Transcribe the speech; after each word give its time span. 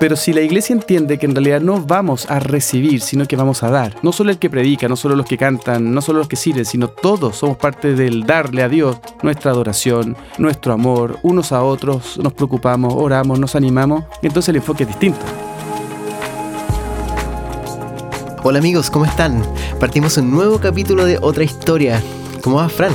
Pero 0.00 0.16
si 0.16 0.32
la 0.32 0.40
iglesia 0.40 0.74
entiende 0.74 1.18
que 1.18 1.26
en 1.26 1.34
realidad 1.34 1.60
no 1.60 1.80
vamos 1.80 2.28
a 2.28 2.40
recibir, 2.40 3.00
sino 3.00 3.26
que 3.26 3.36
vamos 3.36 3.62
a 3.62 3.70
dar, 3.70 3.94
no 4.02 4.12
solo 4.12 4.30
el 4.30 4.38
que 4.38 4.50
predica, 4.50 4.88
no 4.88 4.96
solo 4.96 5.14
los 5.14 5.26
que 5.26 5.38
cantan, 5.38 5.94
no 5.94 6.00
solo 6.02 6.18
los 6.18 6.28
que 6.28 6.36
sirven, 6.36 6.64
sino 6.64 6.88
todos 6.88 7.36
somos 7.36 7.56
parte 7.56 7.94
del 7.94 8.24
darle 8.24 8.64
a 8.64 8.68
Dios 8.68 8.98
nuestra 9.22 9.52
adoración, 9.52 10.16
nuestro 10.36 10.72
amor, 10.72 11.18
unos 11.22 11.52
a 11.52 11.62
otros, 11.62 12.18
nos 12.18 12.32
preocupamos, 12.32 12.92
oramos, 12.94 13.38
nos 13.38 13.54
animamos, 13.54 14.04
entonces 14.22 14.48
el 14.48 14.56
enfoque 14.56 14.82
es 14.82 14.88
distinto. 14.88 15.20
Hola 18.42 18.58
amigos, 18.58 18.90
¿cómo 18.90 19.06
están? 19.06 19.42
Partimos 19.78 20.16
un 20.18 20.30
nuevo 20.30 20.58
capítulo 20.58 21.06
de 21.06 21.18
Otra 21.22 21.44
Historia. 21.44 22.02
¿Cómo 22.42 22.56
vas, 22.56 22.72
Fran? 22.72 22.92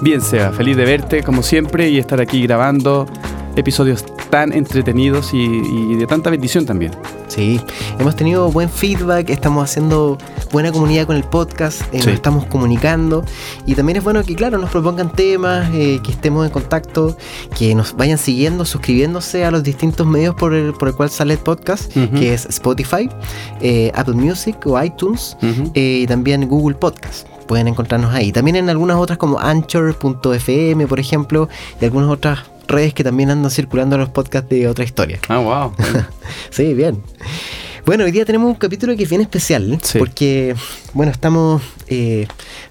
Bien, 0.00 0.20
Seba, 0.20 0.50
feliz 0.50 0.76
de 0.76 0.84
verte 0.84 1.22
como 1.22 1.42
siempre 1.42 1.90
y 1.90 1.98
estar 1.98 2.20
aquí 2.20 2.42
grabando 2.42 3.06
episodios 3.58 4.04
tan 4.30 4.52
entretenidos 4.52 5.34
y, 5.34 5.94
de 5.94 6.06
tanta 6.06 6.30
bendición 6.30 6.64
también. 6.64 6.92
Sí, 7.26 7.60
hemos 7.98 8.16
tenido 8.16 8.50
buen 8.50 8.70
feedback, 8.70 9.30
estamos 9.30 9.64
haciendo 9.64 10.16
buena 10.52 10.72
comunidad 10.72 11.06
con 11.06 11.16
el 11.16 11.24
podcast, 11.24 11.82
eh, 11.92 11.98
nos 11.98 12.06
estamos 12.08 12.46
comunicando 12.46 13.24
y 13.66 13.74
también 13.74 13.98
es 13.98 14.04
bueno 14.04 14.22
que, 14.22 14.34
claro, 14.34 14.58
nos 14.58 14.70
propongan 14.70 15.12
temas, 15.12 15.68
eh, 15.74 16.00
que 16.02 16.12
estemos 16.12 16.46
en 16.46 16.52
contacto, 16.52 17.16
que 17.56 17.74
nos 17.74 17.96
vayan 17.96 18.18
siguiendo, 18.18 18.64
suscribiéndose 18.64 19.44
a 19.44 19.50
los 19.50 19.62
distintos 19.62 20.06
medios 20.06 20.34
por 20.34 20.54
el, 20.54 20.72
por 20.72 20.88
el 20.88 20.94
cual 20.94 21.10
sale 21.10 21.34
el 21.34 21.40
podcast, 21.40 21.92
que 21.92 22.32
es 22.32 22.46
Spotify, 22.46 23.08
eh, 23.60 23.90
Apple 23.94 24.14
Music 24.14 24.56
o 24.66 24.82
iTunes 24.82 25.36
y 25.74 26.06
también 26.06 26.48
Google 26.48 26.76
Podcast 26.76 27.26
pueden 27.46 27.66
encontrarnos 27.66 28.14
ahí. 28.14 28.30
También 28.30 28.56
en 28.56 28.68
algunas 28.68 28.98
otras 28.98 29.18
como 29.18 29.40
Anchor.fm, 29.40 30.86
por 30.86 31.00
ejemplo, 31.00 31.48
y 31.80 31.84
algunas 31.86 32.10
otras 32.10 32.40
redes 32.68 32.94
que 32.94 33.02
también 33.02 33.30
andan 33.30 33.50
circulando 33.50 33.98
los 33.98 34.10
podcasts 34.10 34.48
de 34.48 34.68
otra 34.68 34.84
historia. 34.84 35.18
Ah, 35.28 35.38
wow. 35.38 35.72
sí, 36.50 36.74
bien. 36.74 37.02
Bueno, 37.88 38.04
hoy 38.04 38.10
día 38.10 38.26
tenemos 38.26 38.50
un 38.50 38.56
capítulo 38.56 38.94
que 38.96 39.04
es 39.04 39.08
bien 39.08 39.22
especial, 39.22 39.80
porque, 39.98 40.54
bueno, 40.92 41.10
estamos, 41.10 41.62
eh, 41.86 42.26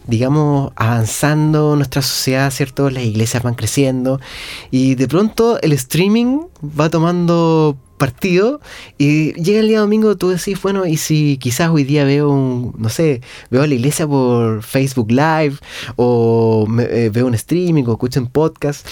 digamos, 0.06 0.72
avanzando 0.76 1.76
nuestra 1.76 2.04
sociedad, 2.04 2.52
¿cierto? 2.52 2.92
Las 2.92 3.04
iglesias 3.04 3.42
van 3.42 3.56
creciendo 3.56 4.22
y 4.70 4.94
de 4.94 5.08
pronto 5.08 5.60
el 5.62 5.74
streaming 5.74 6.42
va 6.62 6.92
tomando 6.92 7.76
partido 7.98 8.62
y 8.98 9.34
llega 9.34 9.60
el 9.60 9.68
día 9.68 9.80
domingo 9.80 10.16
tú 10.18 10.30
decís, 10.30 10.62
bueno, 10.62 10.86
y 10.86 10.98
si 10.98 11.38
quizás 11.38 11.70
hoy 11.70 11.84
día 11.84 12.04
veo 12.06 12.30
un, 12.30 12.76
no 12.78 12.90
sé, 12.90 13.22
veo 13.50 13.64
a 13.64 13.68
la 13.68 13.74
iglesia 13.74 14.08
por 14.08 14.64
Facebook 14.64 15.12
Live 15.12 15.58
o 15.96 16.68
eh, 16.80 17.10
veo 17.12 17.28
un 17.28 17.34
streaming 17.34 17.84
o 17.88 17.94
escucho 17.94 18.20
un 18.20 18.28
podcast 18.28 18.88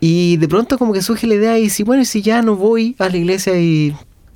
y 0.00 0.36
de 0.38 0.48
pronto 0.48 0.78
como 0.78 0.92
que 0.92 1.02
surge 1.02 1.26
la 1.26 1.34
idea 1.34 1.58
y 1.58 1.70
si, 1.70 1.82
bueno, 1.82 2.02
y 2.02 2.06
si 2.06 2.22
ya 2.22 2.42
no 2.42 2.56
voy 2.56 2.96
a 2.98 3.08
la 3.08 3.16
iglesia 3.16 3.60
y 3.60 3.94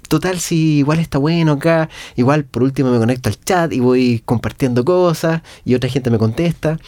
total 0.08 0.40
si 0.40 0.78
igual 0.78 0.98
está 0.98 1.18
bueno 1.18 1.52
acá, 1.52 1.88
igual 2.16 2.44
por 2.44 2.64
último 2.64 2.90
me 2.90 2.98
conecto 2.98 3.28
al 3.28 3.38
chat 3.38 3.72
y 3.72 3.78
voy 3.78 4.20
compartiendo 4.24 4.84
cosas 4.84 5.42
y 5.64 5.74
otra 5.74 5.88
gente 5.88 6.10
me 6.10 6.18
contesta, 6.18 6.78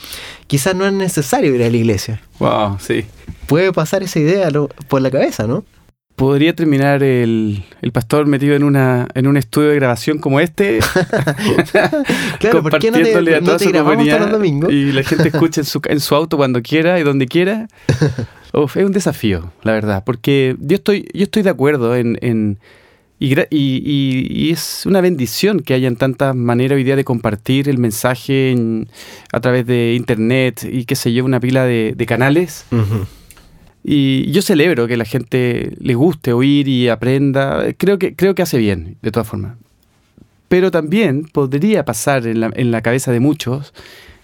quizás 0.48 0.74
no 0.74 0.86
es 0.86 0.92
necesario 0.92 1.54
ir 1.54 1.62
a 1.62 1.70
la 1.70 1.76
iglesia. 1.76 2.20
Wow, 2.40 2.78
sí. 2.80 3.04
Puede 3.46 3.72
pasar 3.72 4.02
esa 4.02 4.18
idea 4.18 4.48
por 4.88 5.00
la 5.00 5.10
cabeza, 5.10 5.46
¿no? 5.46 5.64
Podría 6.22 6.54
terminar 6.54 7.02
el, 7.02 7.64
pastor 7.92 8.26
metido 8.26 8.54
en 8.54 8.62
una 8.62 9.08
en 9.14 9.26
un 9.26 9.36
estudio 9.36 9.70
de 9.70 9.74
grabación 9.74 10.18
como 10.18 10.38
este 10.38 10.78
claro, 12.38 12.62
compartiéndole 12.62 13.40
no 13.40 13.56
te, 13.56 13.76
a 13.76 13.80
toda 13.80 14.46
y 14.46 14.92
la 14.92 15.02
gente 15.02 15.28
escucha 15.28 15.62
en 15.62 15.64
su, 15.64 15.82
en 15.84 15.98
su 15.98 16.14
auto 16.14 16.36
cuando 16.36 16.62
quiera 16.62 17.00
y 17.00 17.02
donde 17.02 17.26
quiera. 17.26 17.68
Es 18.54 18.76
un 18.76 18.92
desafío 18.92 19.50
la 19.62 19.72
verdad 19.72 20.02
porque 20.04 20.56
yo 20.60 20.74
estoy 20.76 21.08
yo 21.14 21.22
estoy 21.22 21.42
de 21.42 21.48
acuerdo 21.48 21.96
en, 21.96 22.18
en 22.20 22.58
y, 23.18 23.34
y, 23.50 24.50
es 24.50 24.84
una 24.84 25.00
bendición 25.00 25.60
que 25.60 25.72
hayan 25.72 25.96
tantas 25.96 26.36
maneras 26.36 26.76
hoy 26.76 26.84
día 26.84 26.96
de 26.96 27.04
compartir 27.04 27.70
el 27.70 27.78
mensaje 27.78 28.54
a 29.32 29.40
través 29.40 29.64
de 29.64 29.94
internet 29.94 30.68
y 30.70 30.84
que 30.84 30.96
se 30.96 31.12
lleve 31.12 31.24
una 31.24 31.40
pila 31.40 31.64
de, 31.64 32.04
canales 32.06 32.66
y 33.84 34.30
yo 34.30 34.42
celebro 34.42 34.86
que 34.86 34.96
la 34.96 35.04
gente 35.04 35.74
le 35.80 35.94
guste 35.94 36.32
oír 36.32 36.68
y 36.68 36.88
aprenda. 36.88 37.64
Creo 37.76 37.98
que, 37.98 38.14
creo 38.14 38.34
que 38.34 38.42
hace 38.42 38.58
bien, 38.58 38.96
de 39.02 39.10
todas 39.10 39.28
formas. 39.28 39.56
Pero 40.48 40.70
también 40.70 41.24
podría 41.24 41.84
pasar 41.84 42.26
en 42.26 42.40
la, 42.40 42.50
en 42.54 42.70
la 42.70 42.82
cabeza 42.82 43.10
de 43.10 43.20
muchos 43.20 43.72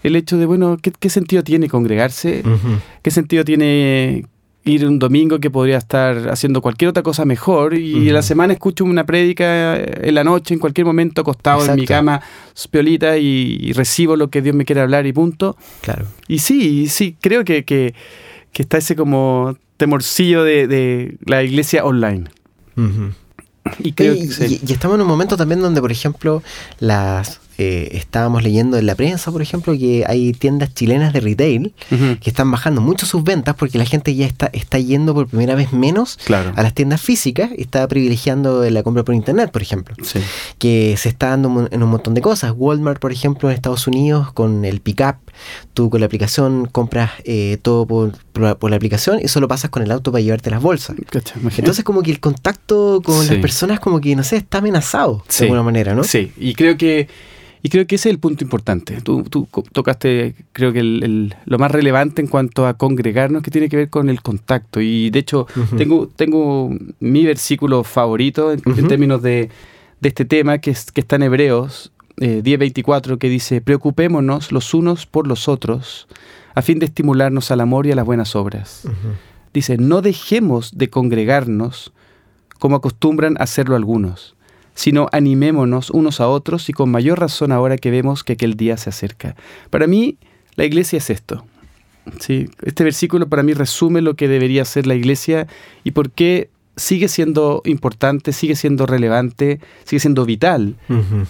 el 0.03 0.15
hecho 0.15 0.37
de, 0.37 0.45
bueno, 0.45 0.77
¿qué, 0.81 1.09
sentido 1.09 1.43
tiene 1.43 1.67
congregarse? 1.67 2.43
¿Qué 3.01 3.11
sentido 3.11 3.43
tiene 3.43 4.25
ir 4.65 4.85
un 4.85 4.99
domingo 4.99 5.39
que 5.39 5.49
podría 5.49 5.77
estar 5.77 6.29
haciendo 6.29 6.61
cualquier 6.61 6.89
otra 6.89 7.01
cosa 7.01 7.25
mejor 7.25 7.73
y 7.73 8.07
en 8.07 8.13
la 8.13 8.21
semana 8.21 8.53
escucho 8.53 8.83
una 8.83 9.05
prédica 9.05 9.77
en 9.77 10.13
la 10.13 10.23
noche, 10.23 10.53
en 10.53 10.59
cualquier 10.59 10.85
momento, 10.85 11.21
acostado 11.21 11.65
en 11.65 11.75
mi 11.75 11.85
cama, 11.85 12.21
piolita 12.69 13.17
y, 13.17 13.73
recibo 13.73 14.15
lo 14.15 14.29
que 14.29 14.41
Dios 14.41 14.55
me 14.55 14.65
quiere 14.65 14.81
hablar 14.81 15.05
y 15.05 15.13
punto. 15.13 15.57
Claro. 15.81 16.05
Y 16.27 16.39
sí, 16.39 16.87
sí, 16.87 17.15
creo 17.19 17.43
que, 17.43 17.65
que 17.65 17.93
que 18.51 18.63
está 18.63 18.77
ese 18.77 18.95
como 18.95 19.57
temorcillo 19.77 20.43
de, 20.43 21.17
la 21.25 21.43
iglesia 21.43 21.85
online. 21.85 22.25
y, 23.79 23.91
creo 23.93 24.13
y, 24.15 24.23
estamos 24.71 24.95
en 24.95 25.01
un 25.01 25.07
momento 25.07 25.37
también 25.37 25.61
donde, 25.61 25.81
por 25.81 25.91
ejemplo, 25.91 26.43
las 26.79 27.39
eh, 27.61 27.97
estábamos 27.97 28.41
leyendo 28.41 28.77
en 28.77 28.85
la 28.85 28.95
prensa, 28.95 29.33
por 29.33 29.41
ejemplo, 29.41 29.73
que 29.73 30.05
hay 30.07 30.31
tiendas 30.31 30.73
chilenas 30.73 31.11
de 31.11 31.19
retail 31.19 31.73
que 31.89 32.29
están 32.29 32.49
bajando 32.49 32.79
mucho 32.79 33.05
sus 33.05 33.21
ventas 33.21 33.53
porque 33.53 33.77
la 33.77 33.83
gente 33.83 34.15
ya 34.15 34.25
está, 34.25 34.49
está 34.53 34.79
yendo 34.79 35.13
por 35.13 35.27
primera 35.27 35.55
vez 35.55 35.73
menos 35.73 36.17
a 36.29 36.63
las 36.63 36.73
tiendas 36.73 37.01
físicas 37.01 37.49
y 37.57 37.63
está 37.63 37.85
privilegiando 37.89 38.63
la 38.69 38.81
compra 38.81 39.03
por 39.03 39.13
internet, 39.13 39.51
por 39.51 39.61
ejemplo. 39.61 39.93
Que 40.57 40.95
se 40.97 41.09
está 41.09 41.31
dando 41.31 41.67
en 41.69 41.83
un 41.83 41.89
montón 41.89 42.13
de 42.13 42.21
cosas. 42.21 42.53
Walmart, 42.55 43.01
por 43.01 43.11
ejemplo, 43.11 43.49
en 43.49 43.55
Estados 43.55 43.87
Unidos, 43.87 44.31
con 44.31 44.63
el 44.63 44.79
pickup, 44.79 45.17
tú 45.73 45.89
con 45.89 45.99
la 45.99 46.05
aplicación 46.05 46.65
compras 46.65 47.11
eh, 47.25 47.57
todo 47.61 47.85
por, 47.85 48.13
por, 48.31 48.69
la, 48.69 48.77
aplicación 48.77 49.19
y 49.21 49.27
solo 49.27 49.49
pasas 49.49 49.69
con 49.69 49.83
el 49.83 49.91
auto 49.91 50.13
para 50.13 50.21
llevarte 50.21 50.49
las 50.49 50.61
bolsas. 50.61 50.95
Entonces, 51.57 51.83
como 51.83 52.03
que 52.03 52.11
el 52.11 52.21
contacto 52.21 53.01
con 53.03 53.27
las 53.27 53.35
personas, 53.39 53.81
como 53.81 53.99
que, 53.99 54.15
no 54.15 54.23
sé, 54.23 54.37
está 54.37 54.59
amenazado 54.59 55.25
de 55.27 55.43
alguna 55.43 55.63
manera, 55.63 55.93
¿no? 55.93 56.05
Sí, 56.05 56.31
y 56.37 56.53
creo 56.53 56.77
que 56.77 57.09
y 57.61 57.69
creo 57.69 57.85
que 57.87 57.95
ese 57.95 58.09
es 58.09 58.13
el 58.13 58.19
punto 58.19 58.43
importante. 58.43 59.01
Tú, 59.01 59.23
tocaste, 59.73 60.35
creo 60.53 60.71
que 60.71 60.81
lo 60.83 61.57
más 61.57 61.71
relevante 61.71 62.21
en 62.21 62.27
cuanto 62.27 62.65
a 62.65 62.75
congregarnos, 62.75 63.43
que 63.43 63.51
tiene 63.51 63.67
que 63.67 63.75
ver 63.75 63.89
con 63.89 64.09
el 64.09 64.21
contacto. 64.21 64.79
Y 64.79 65.09
de 65.09 65.19
hecho, 65.19 65.45
tengo, 65.77 66.07
tengo 66.07 66.69
mi 66.99 67.25
versículo 67.25 67.83
favorito 67.83 68.53
en, 68.53 68.61
términos 68.87 69.21
de, 69.21 69.49
este 70.01 70.23
tema, 70.23 70.59
que, 70.59 70.71
es, 70.71 70.91
que 70.91 71.01
está 71.01 71.17
en 71.17 71.23
Hebreos 71.23 71.91
eh, 72.21 72.41
10:24, 72.43 73.17
que 73.17 73.29
dice, 73.29 73.59
preocupémonos 73.59 74.53
los 74.53 74.73
unos 74.73 75.05
por 75.05 75.27
los 75.27 75.49
otros, 75.49 76.07
a 76.55 76.61
fin 76.61 76.79
de 76.79 76.85
estimularnos 76.85 77.51
al 77.51 77.59
amor 77.59 77.87
y 77.87 77.91
a 77.91 77.95
las 77.95 78.05
buenas 78.05 78.37
obras. 78.37 78.87
Dice, 79.53 79.77
no 79.77 80.01
dejemos 80.01 80.77
de 80.77 80.89
congregarnos 80.89 81.91
como 82.57 82.77
acostumbran 82.77 83.35
hacerlo 83.39 83.75
algunos 83.75 84.35
sino 84.79 85.09
animémonos 85.11 85.89
unos 85.89 86.21
a 86.21 86.29
otros 86.29 86.69
y 86.69 86.71
con 86.71 86.89
mayor 86.89 87.19
razón 87.19 87.51
ahora 87.51 87.77
que 87.77 87.91
vemos 87.91 88.23
que 88.23 88.33
aquel 88.33 88.53
día 88.53 88.77
se 88.77 88.89
acerca. 88.89 89.35
Para 89.69 89.87
mí, 89.87 90.15
la 90.55 90.63
iglesia 90.63 90.95
es 90.95 91.09
esto. 91.09 91.45
¿sí? 92.21 92.47
Este 92.61 92.85
versículo 92.85 93.27
para 93.27 93.43
mí 93.43 93.53
resume 93.53 93.99
lo 93.99 94.15
que 94.15 94.29
debería 94.29 94.63
ser 94.63 94.87
la 94.87 94.95
iglesia 94.95 95.47
y 95.83 95.91
por 95.91 96.11
qué 96.11 96.49
sigue 96.77 97.09
siendo 97.09 97.61
importante, 97.65 98.31
sigue 98.31 98.55
siendo 98.55 98.85
relevante, 98.85 99.59
sigue 99.83 99.99
siendo 99.99 100.23
vital 100.23 100.77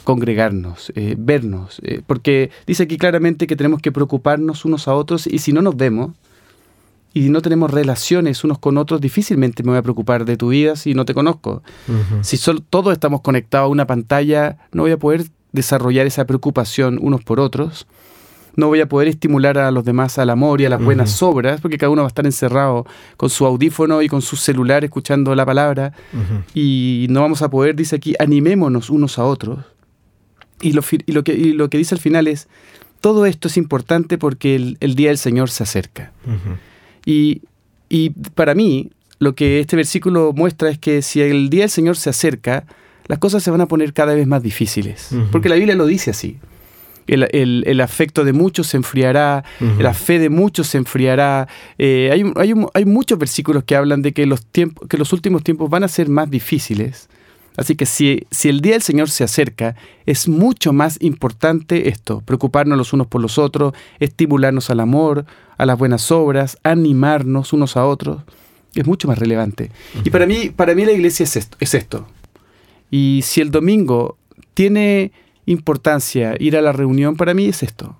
congregarnos, 0.04 0.94
eh, 0.94 1.16
vernos, 1.18 1.82
eh, 1.84 2.04
porque 2.06 2.52
dice 2.68 2.84
aquí 2.84 3.00
claramente 3.00 3.48
que 3.48 3.56
tenemos 3.56 3.82
que 3.82 3.92
preocuparnos 3.92 4.64
unos 4.64 4.88
a 4.88 4.94
otros 4.94 5.26
y 5.26 5.40
si 5.40 5.54
no 5.54 5.64
nos 5.64 5.76
vemos, 5.76 6.12
y 7.20 7.28
no 7.30 7.42
tenemos 7.42 7.70
relaciones 7.70 8.46
unos 8.46 8.60
con 8.60 8.78
otros, 8.78 9.02
difícilmente 9.02 9.62
me 9.62 9.72
voy 9.72 9.80
a 9.80 9.82
preocupar 9.82 10.24
de 10.24 10.38
tu 10.38 10.50
vida 10.50 10.78
si 10.78 10.94
no 10.94 11.04
te 11.04 11.14
conozco. 11.14 11.62
Si 12.22 12.38
solo, 12.38 12.62
todos 12.62 12.94
estamos 12.94 13.20
conectados 13.20 13.66
a 13.66 13.68
una 13.68 13.86
pantalla, 13.86 14.58
no 14.72 14.84
voy 14.84 14.92
a 14.92 14.98
poder 14.98 15.26
desarrollar 15.52 16.08
esa 16.08 16.26
preocupación 16.26 16.98
unos 17.02 17.22
por 17.22 17.42
otros. 17.42 17.88
No 18.56 18.68
voy 18.68 18.80
a 18.80 18.88
poder 18.88 19.10
estimular 19.10 19.58
a 19.58 19.70
los 19.72 19.84
demás 19.84 20.18
al 20.18 20.30
amor 20.30 20.62
y 20.62 20.66
a 20.66 20.70
las 20.70 20.82
buenas 20.82 21.22
obras, 21.22 21.60
porque 21.60 21.78
cada 21.78 21.90
uno 21.90 22.04
va 22.04 22.08
a 22.08 22.08
estar 22.08 22.26
encerrado 22.26 22.86
con 23.18 23.30
su 23.30 23.46
audífono 23.46 24.02
y 24.02 24.08
con 24.08 24.22
su 24.22 24.38
celular 24.38 24.86
escuchando 24.86 25.36
la 25.36 25.46
palabra. 25.46 25.92
Y 26.54 27.08
no 27.10 27.20
vamos 27.20 27.42
a 27.42 27.50
poder, 27.50 27.76
dice 27.76 27.98
aquí, 27.98 28.16
animémonos 28.18 28.90
unos 28.90 29.20
a 29.20 29.26
otros. 29.26 29.60
Y 30.62 30.72
lo, 30.72 30.84
y 31.06 31.12
lo, 31.12 31.26
que, 31.26 31.36
lo 31.54 31.70
que 31.70 31.78
dice 31.78 31.96
al 31.96 32.02
final 32.02 32.28
es, 32.28 32.48
todo 33.02 33.26
esto 33.26 33.50
es 33.50 33.58
importante 33.58 34.18
porque 34.18 34.56
el, 34.56 34.96
día 34.96 35.10
del 35.10 35.18
Señor 35.18 35.50
se 35.50 35.64
acerca. 35.64 36.14
Y, 37.06 37.42
para 38.36 38.56
mí, 38.56 38.92
lo 39.20 39.34
que 39.36 39.60
este 39.60 39.76
versículo 39.76 40.34
muestra 40.34 40.70
es 40.70 40.78
que 40.78 41.02
si 41.02 41.22
el 41.22 41.50
día 41.50 41.62
del 41.62 41.70
Señor 41.70 41.98
se 41.98 42.10
acerca, 42.10 42.66
las 43.08 43.20
cosas 43.20 43.44
se 43.44 43.52
van 43.52 43.62
a 43.62 43.68
poner 43.68 43.94
cada 43.94 44.14
vez 44.14 44.28
más 44.28 44.44
difíciles. 44.44 45.10
Porque 45.32 45.50
la 45.50 45.56
Biblia 45.56 45.76
lo 45.76 45.86
dice 45.86 46.12
así. 46.12 46.38
El, 47.08 47.82
afecto 47.82 48.24
de 48.24 48.34
muchos 48.34 48.68
se 48.68 48.78
enfriará, 48.78 49.44
la 49.80 49.96
fe 49.96 50.20
de 50.20 50.30
muchos 50.30 50.68
se 50.68 50.78
enfriará. 50.78 51.48
Eh, 51.80 52.10
hay, 52.12 52.54
hay, 52.74 52.86
muchos 52.86 53.18
versículos 53.18 53.64
que 53.64 53.76
hablan 53.76 54.04
de 54.04 54.14
que 54.14 54.28
los, 54.28 54.46
tiempos, 54.46 54.88
que 54.88 54.98
los 54.98 55.12
últimos 55.12 55.44
tiempos 55.44 55.70
van 55.70 55.84
a 55.84 55.88
ser 55.88 56.08
más 56.08 56.30
difíciles. 56.30 57.10
Así 57.60 57.76
que 57.76 57.86
si, 57.86 58.26
si 58.32 58.48
el 58.48 58.62
día 58.62 58.74
del 58.74 58.82
Señor 58.82 59.10
se 59.10 59.26
acerca, 59.26 59.76
es 60.06 60.30
mucho 60.30 60.72
más 60.72 60.98
importante 61.02 61.90
esto, 61.90 62.22
preocuparnos 62.22 62.78
los 62.78 62.94
unos 62.94 63.08
por 63.08 63.22
los 63.22 63.38
otros, 63.38 63.74
estimularnos 64.00 64.70
al 64.70 64.80
amor, 64.80 65.26
a 65.60 65.66
las 65.66 65.78
buenas 65.78 66.10
obras, 66.12 66.58
animarnos 66.64 67.54
unos 67.54 67.78
a 67.78 67.86
otros. 67.86 68.24
Es 68.74 68.88
mucho 68.88 69.08
más 69.08 69.20
relevante. 69.20 69.70
Y 70.04 70.10
para 70.10 70.26
mí, 70.26 70.50
para 70.56 70.74
mí 70.74 70.86
la 70.86 70.94
iglesia 70.94 71.26
es 71.26 71.36
esto, 71.36 71.58
es 71.60 71.74
esto. 71.76 72.08
Y 72.90 73.22
si 73.24 73.42
el 73.42 73.52
domingo 73.52 74.18
tiene 74.54 75.12
importancia 75.46 76.36
ir 76.40 76.58
a 76.58 76.62
la 76.62 76.72
reunión, 76.72 77.16
para 77.16 77.34
mí 77.34 77.46
es 77.46 77.62
esto. 77.62 77.96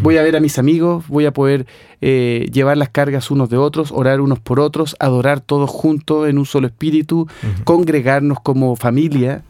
Voy 0.00 0.16
a 0.16 0.22
ver 0.22 0.36
a 0.36 0.40
mis 0.40 0.60
amigos, 0.60 1.08
voy 1.08 1.26
a 1.26 1.32
poder 1.32 1.66
eh, 2.00 2.48
llevar 2.52 2.76
las 2.76 2.88
cargas 2.88 3.32
unos 3.32 3.50
de 3.50 3.56
otros, 3.56 3.90
orar 3.90 4.20
unos 4.20 4.38
por 4.38 4.60
otros, 4.60 4.94
adorar 5.00 5.40
todos 5.40 5.68
juntos 5.68 6.28
en 6.28 6.38
un 6.38 6.46
solo 6.46 6.68
espíritu, 6.68 7.26
congregarnos 7.64 8.38
como 8.40 8.76
familia. 8.76 9.42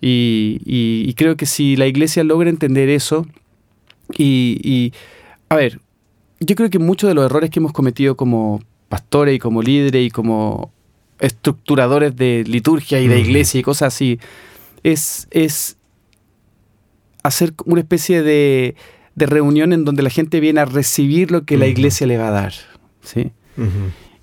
y, 0.00 1.12
creo 1.18 1.36
que 1.36 1.44
si 1.44 1.76
la 1.76 1.86
iglesia 1.86 2.24
logra 2.24 2.48
entender 2.48 2.88
eso, 2.88 3.26
y, 4.16 4.94
a 5.50 5.56
ver, 5.56 5.80
yo 6.44 6.54
creo 6.54 6.70
que 6.70 6.78
muchos 6.78 7.08
de 7.08 7.14
los 7.14 7.24
errores 7.24 7.50
que 7.50 7.58
hemos 7.58 7.72
cometido 7.72 8.16
como 8.16 8.62
pastores 8.88 9.36
y 9.36 9.38
como 9.38 9.62
líderes 9.62 10.06
y 10.06 10.10
como 10.10 10.72
estructuradores 11.18 12.16
de 12.16 12.44
liturgia 12.46 13.00
y 13.00 13.08
de 13.08 13.20
iglesia 13.20 13.60
y 13.60 13.62
cosas 13.62 13.94
así, 13.94 14.18
es, 14.82 15.28
es 15.30 15.76
hacer 17.22 17.54
una 17.64 17.80
especie 17.80 18.22
de 18.22 18.74
de 19.14 19.26
reunión 19.26 19.72
en 19.72 19.84
donde 19.84 20.02
la 20.02 20.10
gente 20.10 20.40
viene 20.40 20.60
a 20.60 20.64
recibir 20.64 21.30
lo 21.30 21.44
que 21.44 21.56
la 21.56 21.66
iglesia 21.66 22.06
le 22.06 22.18
va 22.18 22.28
a 22.28 22.32
dar. 22.32 22.52
¿sí? 23.02 23.32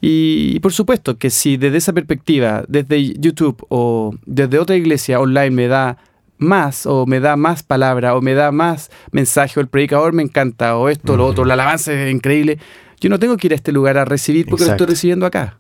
y, 0.02 0.60
por 0.60 0.74
supuesto 0.74 1.18
que 1.18 1.30
si 1.30 1.58
desde 1.58 1.78
esa 1.78 1.94
perspectiva, 1.94 2.64
desde 2.68 3.14
YouTube 3.20 3.66
o 3.70 4.16
desde 4.26 4.58
otra 4.58 4.76
iglesia 4.76 5.20
online 5.20 5.52
me 5.52 5.68
da 5.68 5.98
más 6.40 6.86
o 6.86 7.06
me 7.06 7.20
da 7.20 7.36
más 7.36 7.62
palabra 7.62 8.16
o 8.16 8.22
me 8.22 8.34
da 8.34 8.52
más 8.52 8.90
mensaje 9.12 9.60
o 9.60 9.62
el 9.62 9.68
predicador 9.68 10.14
me 10.14 10.24
encanta 10.24 10.78
o 10.78 10.90
esto, 10.90 11.14
o 11.14 11.18
lo 11.18 11.28
otro, 11.28 11.46
la 11.46 11.54
alabanza 11.54 11.94
es 11.94 12.12
increíble, 12.12 12.58
yo 13.00 13.10
no 13.10 13.20
tengo 13.20 13.38
que 13.38 13.48
ir 13.48 13.54
a 13.54 13.56
este 13.56 13.72
lugar 13.72 13.98
a 13.98 14.06
recibir 14.06 14.48
porque 14.48 14.66
lo 14.66 14.72
estoy 14.72 14.88
recibiendo 14.88 15.26
acá. 15.26 15.60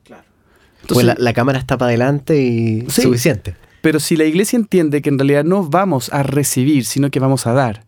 pues 0.87 1.05
la, 1.05 1.33
cámara 1.33 1.59
está 1.59 1.77
para 1.77 1.89
adelante 1.89 2.41
y 2.41 2.89
suficiente. 2.89 3.55
Pero 3.81 3.99
si 3.99 4.15
la 4.17 4.25
iglesia 4.25 4.57
entiende 4.57 5.01
que 5.01 5.09
en 5.09 5.19
realidad 5.19 5.43
no 5.43 5.63
vamos 5.63 6.11
a 6.11 6.23
recibir, 6.23 6.85
sino 6.85 7.09
que 7.11 7.19
vamos 7.19 7.47
a 7.47 7.53
dar, 7.53 7.85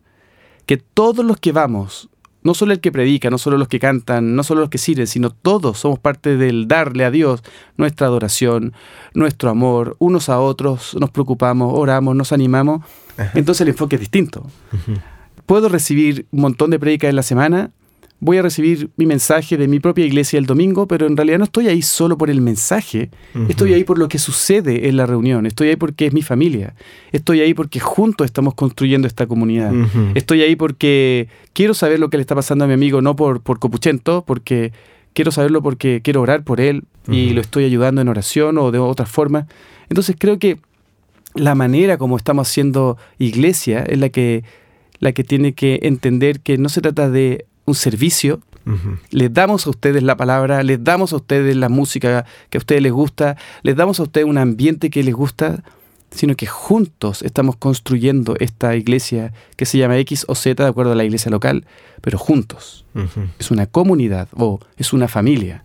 que 0.66 0.78
todos 0.78 1.26
los 1.26 1.38
que 1.38 1.52
vamos, 1.52 2.10
no 2.44 2.54
solo 2.54 2.74
el 2.74 2.80
que 2.80 2.92
predica, 2.92 3.30
no 3.30 3.38
solo 3.38 3.58
los 3.58 3.68
que 3.68 3.80
cantan, 3.80 4.36
no 4.36 4.44
solo 4.44 4.62
los 4.62 4.70
que 4.70 4.78
sirven, 4.78 5.08
sino 5.08 5.30
todos 5.30 5.80
somos 5.80 6.00
parte 6.00 6.38
del 6.38 6.68
darle 6.68 7.06
a 7.06 7.12
Dios 7.12 7.44
nuestra 7.78 8.08
adoración, 8.08 8.74
nuestro 9.14 9.50
amor, 9.50 9.96
unos 10.00 10.30
a 10.30 10.40
otros, 10.40 10.96
nos 11.00 11.12
preocupamos, 11.12 11.74
oramos, 11.76 12.16
nos 12.16 12.32
animamos, 12.32 12.86
entonces 13.34 13.62
el 13.62 13.70
enfoque 13.70 13.96
es 13.96 14.02
distinto. 14.02 14.46
Puedo 15.46 15.70
recibir 15.70 16.26
un 16.32 16.42
montón 16.42 16.72
de 16.72 16.80
predicas 16.80 17.10
en 17.10 17.16
la 17.16 17.24
semana, 17.24 17.72
voy 18.22 18.38
a 18.38 18.44
recibir 18.44 18.92
mi 18.98 19.08
mensaje 19.08 19.58
de 19.58 19.68
mi 19.68 19.80
propia 19.80 20.06
iglesia 20.06 20.38
el 20.38 20.46
domingo, 20.46 20.88
pero 20.88 21.08
en 21.08 21.18
realidad 21.18 21.40
no 21.40 21.44
estoy 21.44 21.68
ahí 21.68 21.82
solo 21.82 22.20
por 22.20 22.30
el 22.30 22.40
mensaje, 22.40 23.10
estoy 23.50 23.74
ahí 23.74 23.84
por 23.84 23.98
lo 23.98 24.08
que 24.08 24.20
sucede 24.20 24.88
en 24.88 24.96
la 24.96 25.08
reunión, 25.08 25.48
estoy 25.48 25.70
ahí 25.70 25.76
porque 25.76 26.06
es 26.06 26.14
mi 26.14 26.22
familia, 26.22 26.76
estoy 27.12 27.42
ahí 27.42 27.56
porque 27.56 27.80
juntos 27.80 28.26
estamos 28.26 28.54
construyendo 28.54 29.08
esta 29.08 29.26
comunidad, 29.26 29.74
estoy 30.14 30.44
ahí 30.44 30.56
porque 30.56 31.30
quiero 31.54 31.74
saber 31.74 32.00
lo 32.00 32.12
que 32.12 32.18
le 32.18 32.22
está 32.22 32.36
pasando 32.36 32.64
a 32.64 32.68
mi 32.68 32.76
amigo, 32.76 33.02
no 33.02 33.16
por, 33.16 33.42
por 33.42 33.58
copuchento, 33.58 34.24
porque 34.26 34.72
quiero 35.14 35.32
saberlo 35.32 35.64
porque 35.64 36.02
quiero 36.04 36.22
orar 36.22 36.44
por 36.44 36.62
él 36.62 36.84
y 37.10 37.32
lo 37.32 37.42
estoy 37.42 37.66
ayudando 37.66 38.02
en 38.02 38.08
oración 38.08 38.60
o 38.60 38.72
de 38.72 38.78
otra 38.78 39.08
forma. 39.08 39.48
Entonces 39.90 40.16
creo 40.18 40.38
que 40.38 40.60
la 41.34 41.56
manera 41.56 41.98
como 41.98 42.18
estamos 42.18 42.48
haciendo 42.48 42.98
iglesia 43.18 43.82
es 43.82 43.98
la 43.98 44.10
que, 44.10 44.44
la 45.00 45.12
que 45.12 45.24
tiene 45.24 45.54
que 45.54 45.80
entender 45.82 46.42
que 46.42 46.60
no 46.60 46.70
se 46.70 46.82
trata 46.82 47.10
de 47.10 47.46
un 47.66 47.75
servicio. 47.75 48.40
Les 49.10 49.34
damos 49.34 49.66
a 49.66 49.72
ustedes 49.72 50.04
la 50.04 50.16
palabra, 50.16 50.62
les 50.62 50.84
damos 50.84 51.13
a 51.13 51.16
ustedes 51.16 51.56
la 51.56 51.68
música 51.68 52.25
que 52.50 52.58
a 52.58 52.60
ustedes 52.60 52.81
les 52.81 52.92
gusta, 52.92 53.36
les 53.63 53.75
damos 53.75 54.00
a 54.00 54.04
ustedes 54.04 54.28
un 54.28 54.38
ambiente 54.38 54.92
que 54.92 55.02
les 55.02 55.16
gusta, 55.16 55.63
sino 56.12 56.36
que 56.36 56.46
juntos 56.46 57.24
estamos 57.24 57.56
construyendo 57.56 58.36
esta 58.40 58.75
iglesia 58.75 59.34
que 59.56 59.66
se 59.66 59.78
llama 59.78 59.98
X 59.98 60.25
o 60.28 60.36
Z 60.36 60.62
de 60.62 60.69
acuerdo 60.69 60.92
a 60.92 60.96
la 60.96 61.04
iglesia 61.04 61.31
local, 61.31 61.66
pero 62.02 62.19
juntos. 62.19 62.86
Es 63.40 63.50
una 63.50 63.66
comunidad 63.66 64.28
o 64.36 64.60
es 64.78 64.94
una 64.94 65.08
familia. 65.08 65.63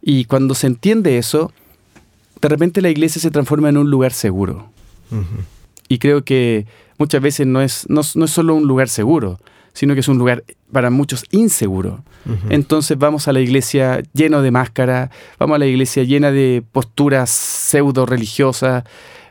Y 0.00 0.26
cuando 0.26 0.54
se 0.54 0.66
entiende 0.66 1.18
eso, 1.18 1.52
de 2.40 2.48
repente 2.48 2.80
la 2.80 2.90
iglesia 2.90 3.20
se 3.20 3.30
transforma 3.30 3.70
en 3.70 3.76
un 3.76 3.90
lugar 3.90 4.12
seguro. 4.12 4.70
Y 5.88 5.98
creo 5.98 6.24
que 6.24 6.66
muchas 6.98 7.20
veces 7.20 7.46
no 7.46 7.60
es, 7.60 7.86
no, 7.88 8.02
no 8.14 8.24
es 8.24 8.30
solo 8.30 8.54
un 8.54 8.68
lugar 8.68 8.88
seguro, 8.88 9.40
sino 9.72 9.94
que 9.94 10.00
es 10.00 10.08
un 10.08 10.18
lugar 10.18 10.44
para 10.72 10.90
muchos 10.90 11.24
inseguro. 11.30 12.02
Entonces 12.48 12.98
vamos 12.98 13.28
a 13.28 13.32
la 13.32 13.40
iglesia 13.40 14.02
lleno 14.12 14.42
de 14.42 14.50
máscara, 14.50 15.10
vamos 15.38 15.56
a 15.56 15.58
la 15.58 15.66
iglesia 15.66 16.04
llena 16.04 16.30
de 16.30 16.62
posturas 16.70 17.30
pseudo 17.30 18.06
religiosas 18.06 18.84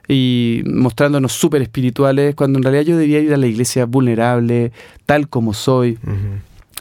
y 0.08 0.64
mostrándonos 0.66 1.34
súper 1.34 1.62
espirituales, 1.62 2.34
cuando 2.34 2.58
en 2.58 2.64
realidad 2.64 2.84
yo 2.84 2.98
debería 2.98 3.20
ir 3.20 3.34
a 3.34 3.38
la 3.38 3.46
iglesia 3.46 3.86
vulnerable, 3.86 4.72
tal 5.06 5.30
como 5.30 5.54
soy, 5.54 6.00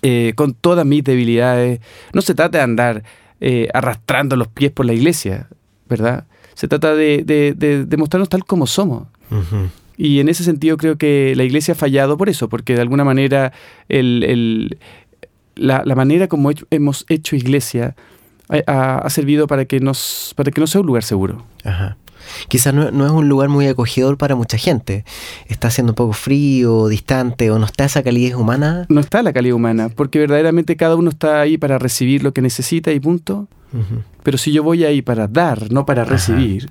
eh, 0.01 0.33
con 0.35 0.55
todas 0.55 0.87
mis 0.87 1.05
debilidades. 1.05 1.81
No 2.15 2.23
se 2.23 2.35
trata 2.35 2.59
de 2.59 2.65
andar 2.65 3.05
eh, 3.41 3.69
arrastrando 3.75 4.35
los 4.35 4.49
pies 4.49 4.73
por 4.73 4.87
la 4.87 4.95
iglesia, 4.95 5.47
¿verdad? 5.89 6.25
Se 6.55 6.69
trata 6.69 6.95
de, 6.95 7.23
de, 7.23 7.97
mostrarnos 7.99 8.31
tal 8.31 8.45
como 8.45 8.67
somos. 8.67 9.07
Y 9.99 10.21
en 10.21 10.29
ese 10.29 10.45
sentido 10.45 10.77
creo 10.77 10.97
que 10.97 11.35
la 11.37 11.43
iglesia 11.43 11.73
ha 11.73 11.75
fallado 11.75 12.17
por 12.17 12.29
eso, 12.29 12.49
porque 12.49 12.75
de 12.75 12.81
alguna 12.81 13.05
manera 13.05 13.53
el, 13.89 14.79
la, 15.57 15.83
manera 15.97 16.29
como 16.29 16.51
hemos 16.71 17.05
hecho 17.09 17.35
iglesia 17.35 17.97
ha, 18.49 19.11
servido 19.11 19.49
para 19.49 19.65
que, 19.65 19.81
nos, 19.81 20.33
para 20.37 20.53
que 20.53 20.61
no 20.61 20.67
sea 20.69 20.81
un 20.81 20.87
lugar 20.87 21.03
seguro. 21.03 21.45
Ajá. 21.65 21.97
Quizás 22.49 22.75
no, 22.75 22.85
es 22.85 23.13
un 23.13 23.29
lugar 23.29 23.49
muy 23.49 23.67
acogedor 23.67 24.19
para 24.19 24.37
mucha 24.37 24.59
gente. 24.59 25.05
Está 25.47 25.69
haciendo 25.69 25.93
un 25.93 25.97
poco 25.97 26.13
frío, 26.13 26.89
distante, 26.89 27.51
o 27.51 27.59
no 27.59 27.67
está 27.67 27.85
esa 27.85 28.03
calidez 28.03 28.35
humana. 28.35 28.87
No 28.89 29.01
está 29.01 29.23
la 29.23 29.33
calidad 29.33 29.57
humana, 29.57 29.89
porque 29.89 30.19
verdaderamente 30.19 30.77
cada 30.77 30.97
uno 30.97 31.11
está 31.11 31.41
ahí 31.41 31.59
para 31.59 31.79
recibir 31.79 32.23
lo 32.23 32.33
que 32.33 32.43
necesita 32.43 32.93
y 32.93 33.01
punto. 33.01 33.49
Pero 34.23 34.39
si 34.39 34.53
yo 34.53 34.63
voy 34.63 34.85
ahí 34.85 35.03
para 35.03 35.29
dar, 35.29 35.71
no 35.71 35.85
para 35.85 36.05
recibir, 36.05 36.71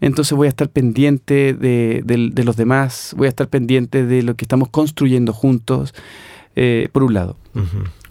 entonces 0.00 0.36
voy 0.36 0.46
a 0.46 0.48
estar 0.48 0.68
pendiente 0.70 1.54
de, 1.54 2.42
los 2.44 2.56
demás, 2.56 3.14
voy 3.16 3.26
a 3.26 3.28
estar 3.28 3.48
pendiente 3.48 4.06
de 4.06 4.22
lo 4.22 4.34
que 4.34 4.44
estamos 4.44 4.68
construyendo 4.68 5.32
juntos, 5.32 5.94
eh, 6.56 6.88
por 6.92 7.02
un 7.02 7.14
lado. 7.14 7.36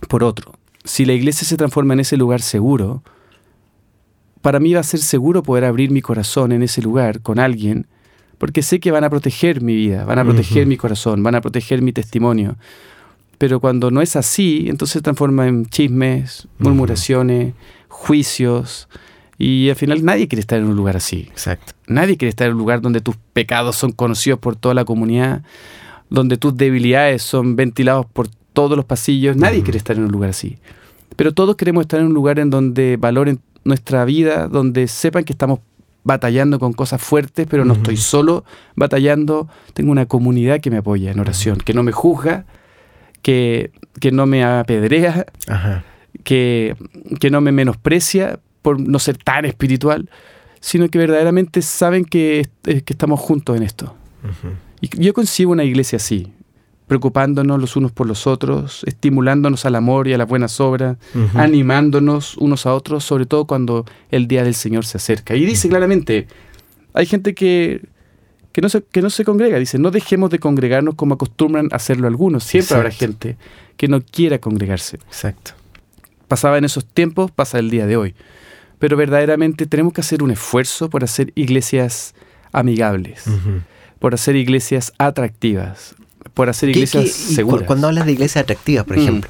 Por 0.08 0.24
otro, 0.24 0.54
si 0.84 1.06
la 1.06 1.14
iglesia 1.14 1.48
se 1.48 1.58
transforma 1.58 1.94
en 1.94 2.02
ese 2.02 2.18
lugar 2.18 2.42
seguro, 2.42 3.04
para 4.42 4.60
mí 4.60 4.74
va 4.74 4.80
a 4.80 4.84
ser 4.84 5.00
seguro 5.00 5.44
poder 5.44 5.66
abrir 5.66 5.92
mi 5.92 6.02
corazón 6.02 6.52
en 6.52 6.64
ese 6.64 6.82
lugar 6.82 7.22
con 7.22 7.40
alguien, 7.40 7.88
porque 8.38 8.62
sé 8.62 8.80
que 8.80 8.92
van 8.92 9.04
a 9.04 9.10
proteger 9.10 9.62
mi 9.62 9.76
vida, 9.76 10.06
van 10.06 10.20
a 10.20 10.24
proteger 10.24 10.66
mi 10.66 10.78
corazón, 10.78 11.22
van 11.24 11.36
a 11.36 11.42
proteger 11.42 11.82
mi 11.82 11.92
testimonio. 11.92 12.56
Pero 13.38 13.60
cuando 13.60 13.92
no 13.92 14.02
es 14.02 14.16
así, 14.16 14.68
entonces 14.70 14.94
se 14.94 15.02
transforma 15.02 15.48
en 15.48 15.66
chismes, 15.66 16.48
murmuraciones, 16.58 17.54
juicios, 17.88 18.88
y 19.42 19.70
al 19.70 19.78
final 19.78 20.04
nadie 20.04 20.28
quiere 20.28 20.42
estar 20.42 20.60
en 20.60 20.66
un 20.66 20.76
lugar 20.76 20.98
así. 20.98 21.30
Exacto. 21.32 21.72
Nadie 21.88 22.18
quiere 22.18 22.30
estar 22.30 22.48
en 22.48 22.54
un 22.54 22.60
lugar 22.60 22.82
donde 22.82 23.00
tus 23.00 23.16
pecados 23.32 23.78
son 23.78 23.94
conocidos 23.94 24.38
por 24.38 24.58
toda 24.58 24.76
la 24.76 24.84
comunidad, 24.84 25.44
donde 26.10 26.36
tus 26.38 26.58
debilidades 26.58 27.24
son 27.24 27.56
ventilados 27.56 28.06
por 28.06 28.28
todos 28.52 28.76
los 28.76 28.86
pasillos. 28.86 29.38
Nadie 29.38 29.64
quiere 29.64 29.78
estar 29.78 29.96
en 29.96 30.04
un 30.04 30.12
lugar 30.12 30.32
así. 30.32 30.58
Pero 31.16 31.34
todos 31.34 31.56
queremos 31.56 31.84
estar 31.84 32.02
en 32.02 32.08
un 32.08 32.14
lugar 32.14 32.38
en 32.38 32.50
donde 32.50 32.98
valoren 32.98 33.40
nuestra 33.64 34.04
vida, 34.04 34.50
donde 34.50 34.90
sepan 34.90 35.24
que 35.24 35.32
estamos 35.32 35.60
batallando 36.04 36.60
con 36.60 36.74
cosas 36.74 37.02
fuertes, 37.02 37.48
pero 37.50 37.64
no 37.64 37.76
estoy 37.76 37.96
solo 37.96 38.44
batallando. 38.76 39.48
Tengo 39.74 39.92
una 39.92 40.06
comunidad 40.06 40.60
que 40.60 40.70
me 40.70 40.78
apoya 40.78 41.12
en 41.12 41.20
oración, 41.20 41.60
que 41.60 41.74
no 41.74 41.84
me 41.84 41.94
juzga, 41.94 42.46
que, 43.22 43.72
que 44.02 44.12
no 44.12 44.26
me 44.26 44.44
apedrea, 44.44 45.26
Que, 46.24 46.76
que 47.20 47.30
no 47.30 47.40
me 47.40 47.52
menosprecia, 47.52 48.40
por 48.62 48.80
no 48.80 49.00
ser 49.00 49.18
tan 49.18 49.46
espiritual, 49.46 50.10
sino 50.60 50.90
que 50.90 50.98
verdaderamente 50.98 51.62
saben 51.62 52.06
que, 52.06 52.50
eh, 52.66 52.84
estamos 52.86 53.20
juntos 53.20 53.56
en 53.56 53.64
esto. 53.64 53.96
Y 54.82 54.90
yo 55.02 55.14
consigo 55.14 55.52
una 55.52 55.64
iglesia 55.64 55.98
así, 55.98 56.32
preocupándonos 56.88 57.60
los 57.60 57.76
unos 57.76 57.92
por 57.92 58.08
los 58.08 58.28
otros, 58.28 58.84
estimulándonos 58.86 59.66
al 59.66 59.76
amor 59.76 60.08
y 60.08 60.14
a 60.14 60.18
las 60.18 60.28
buenas 60.28 60.60
obras, 60.60 60.98
animándonos 61.36 62.36
unos 62.38 62.66
a 62.66 62.74
otros, 62.74 63.04
sobre 63.04 63.26
todo 63.26 63.46
cuando 63.46 63.86
el 64.12 64.28
día 64.28 64.44
del 64.44 64.56
Señor 64.56 64.86
se 64.86 64.98
acerca. 64.98 65.36
Y 65.36 65.46
dice 65.46 65.70
claramente, 65.70 66.28
hay 66.94 67.06
gente 67.06 67.34
que, 67.34 67.82
que, 68.52 68.62
no 68.62 68.68
se, 68.68 68.84
que 68.84 69.02
no 69.02 69.10
se 69.10 69.24
congrega, 69.24 69.58
dice, 69.58 69.80
no 69.80 69.92
dejemos 69.92 70.30
de 70.30 70.40
congregarnos 70.40 70.96
como 70.96 71.14
acostumbran 71.14 71.70
a 71.72 71.78
hacerlo 71.78 72.08
algunos, 72.08 72.44
siempre 72.44 72.76
habrá 72.76 72.92
gente 72.92 73.38
que 73.78 73.88
no 73.88 74.02
quiera 74.02 74.40
congregarse. 74.40 74.98
Exacto. 75.08 75.52
Pasaba 76.28 76.58
en 76.58 76.66
esos 76.66 76.86
tiempos, 76.86 77.32
pasa 77.32 77.60
el 77.60 77.70
día 77.70 77.88
de 77.88 77.96
hoy 77.96 78.16
pero 78.80 78.98
verdaderamente 78.98 79.66
tenemos 79.66 79.94
que 79.94 80.02
hacer 80.02 80.24
un 80.24 80.32
esfuerzo 80.32 80.90
por 80.90 81.04
hacer 81.04 81.32
iglesias 81.36 82.16
amigables, 82.52 83.26
por 84.00 84.14
hacer 84.14 84.36
iglesias 84.36 84.94
atractivas, 84.98 85.96
por 86.40 86.48
hacer 86.48 86.70
iglesias 86.70 87.12
seguras. 87.12 87.68
Cuando 87.68 87.88
hablas 87.88 88.06
de 88.06 88.14
iglesias 88.14 88.44
atractivas, 88.44 88.86
por 88.86 88.96
mm. 88.96 89.02
ejemplo, 89.02 89.30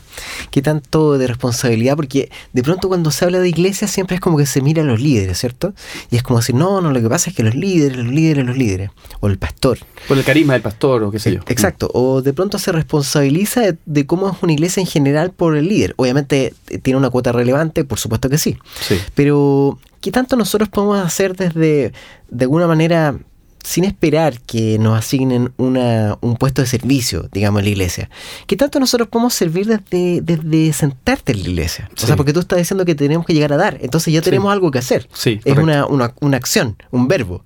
¿qué 0.51 0.61
tanto 0.61 1.17
de 1.17 1.25
responsabilidad? 1.25 1.95
Porque 1.95 2.29
de 2.53 2.61
pronto 2.61 2.87
cuando 2.87 3.09
se 3.09 3.25
habla 3.25 3.39
de 3.39 3.49
iglesias 3.49 3.89
siempre 3.89 4.13
es 4.13 4.21
como 4.21 4.37
que 4.37 4.45
se 4.45 4.61
mira 4.61 4.83
a 4.83 4.85
los 4.85 5.01
líderes, 5.01 5.39
¿cierto? 5.39 5.73
Y 6.11 6.17
es 6.17 6.21
como 6.21 6.37
decir, 6.37 6.53
no, 6.53 6.81
no, 6.81 6.91
lo 6.91 7.01
que 7.01 7.09
pasa 7.09 7.31
es 7.31 7.35
que 7.35 7.41
los 7.41 7.55
líderes, 7.55 7.97
los 7.97 8.13
líderes, 8.13 8.45
los 8.45 8.55
líderes, 8.55 8.91
o 9.21 9.27
el 9.27 9.39
pastor. 9.39 9.79
Por 10.07 10.19
el 10.19 10.23
carisma 10.23 10.53
del 10.53 10.61
pastor, 10.61 11.01
o 11.01 11.09
qué 11.09 11.17
sé 11.17 11.33
yo. 11.33 11.39
Exacto, 11.47 11.89
o 11.95 12.21
de 12.21 12.31
pronto 12.31 12.59
se 12.59 12.71
responsabiliza 12.71 13.63
de, 13.87 14.05
cómo 14.05 14.29
es 14.29 14.35
una 14.43 14.53
iglesia 14.53 14.81
en 14.81 14.85
general 14.85 15.31
por 15.31 15.57
el 15.57 15.67
líder. 15.67 15.95
Obviamente 15.97 16.53
eh, 16.67 16.77
tiene 16.77 16.99
una 16.99 17.09
cuota 17.09 17.31
relevante, 17.31 17.85
por 17.85 17.97
supuesto 17.97 18.29
que 18.29 18.37
sí. 18.37 18.55
sí. 18.81 18.99
Pero, 19.15 19.79
¿qué 19.99 20.11
tanto 20.11 20.35
nosotros 20.35 20.69
podemos 20.69 21.03
hacer 21.03 21.35
desde, 21.35 21.91
de 22.29 22.43
alguna 22.43 22.67
manera, 22.67 23.17
sin 23.63 23.83
esperar 23.83 24.39
que 24.41 24.77
nos 24.79 24.97
asignen 24.97 25.51
una, 25.57 26.17
un 26.21 26.37
puesto 26.37 26.61
de 26.61 26.67
servicio, 26.67 27.29
digamos, 27.31 27.59
en 27.59 27.65
la 27.65 27.69
iglesia. 27.71 28.09
¿Qué 28.47 28.55
tanto 28.55 28.79
nosotros 28.79 29.09
podemos 29.09 29.33
servir 29.33 29.65
desde, 29.65 30.21
desde 30.21 30.73
sentarte 30.73 31.33
en 31.33 31.43
la 31.43 31.49
iglesia? 31.49 31.89
O 31.95 32.05
sea, 32.05 32.15
porque 32.15 32.33
tú 32.33 32.39
estás 32.39 32.57
diciendo 32.57 32.85
que 32.85 32.95
tenemos 32.95 33.25
que 33.25 33.33
llegar 33.33 33.53
a 33.53 33.57
dar, 33.57 33.77
entonces 33.81 34.13
ya 34.13 34.21
tenemos 34.21 34.51
algo 34.51 34.71
que 34.71 34.79
hacer. 34.79 35.07
Sí, 35.13 35.39
es 35.43 35.57
una, 35.57 35.85
una, 35.85 36.13
una, 36.21 36.37
acción, 36.37 36.77
un 36.91 37.07
verbo. 37.07 37.43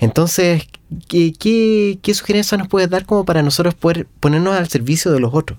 Entonces, 0.00 0.66
¿qué, 1.08 1.32
qué, 1.32 1.98
qué 2.02 2.14
sugerencias 2.14 2.58
nos 2.58 2.68
puedes 2.68 2.90
dar 2.90 3.06
como 3.06 3.24
para 3.24 3.42
nosotros 3.42 3.74
poder 3.74 4.06
ponernos 4.20 4.54
al 4.54 4.68
servicio 4.68 5.12
de 5.12 5.20
los 5.20 5.32
otros? 5.34 5.58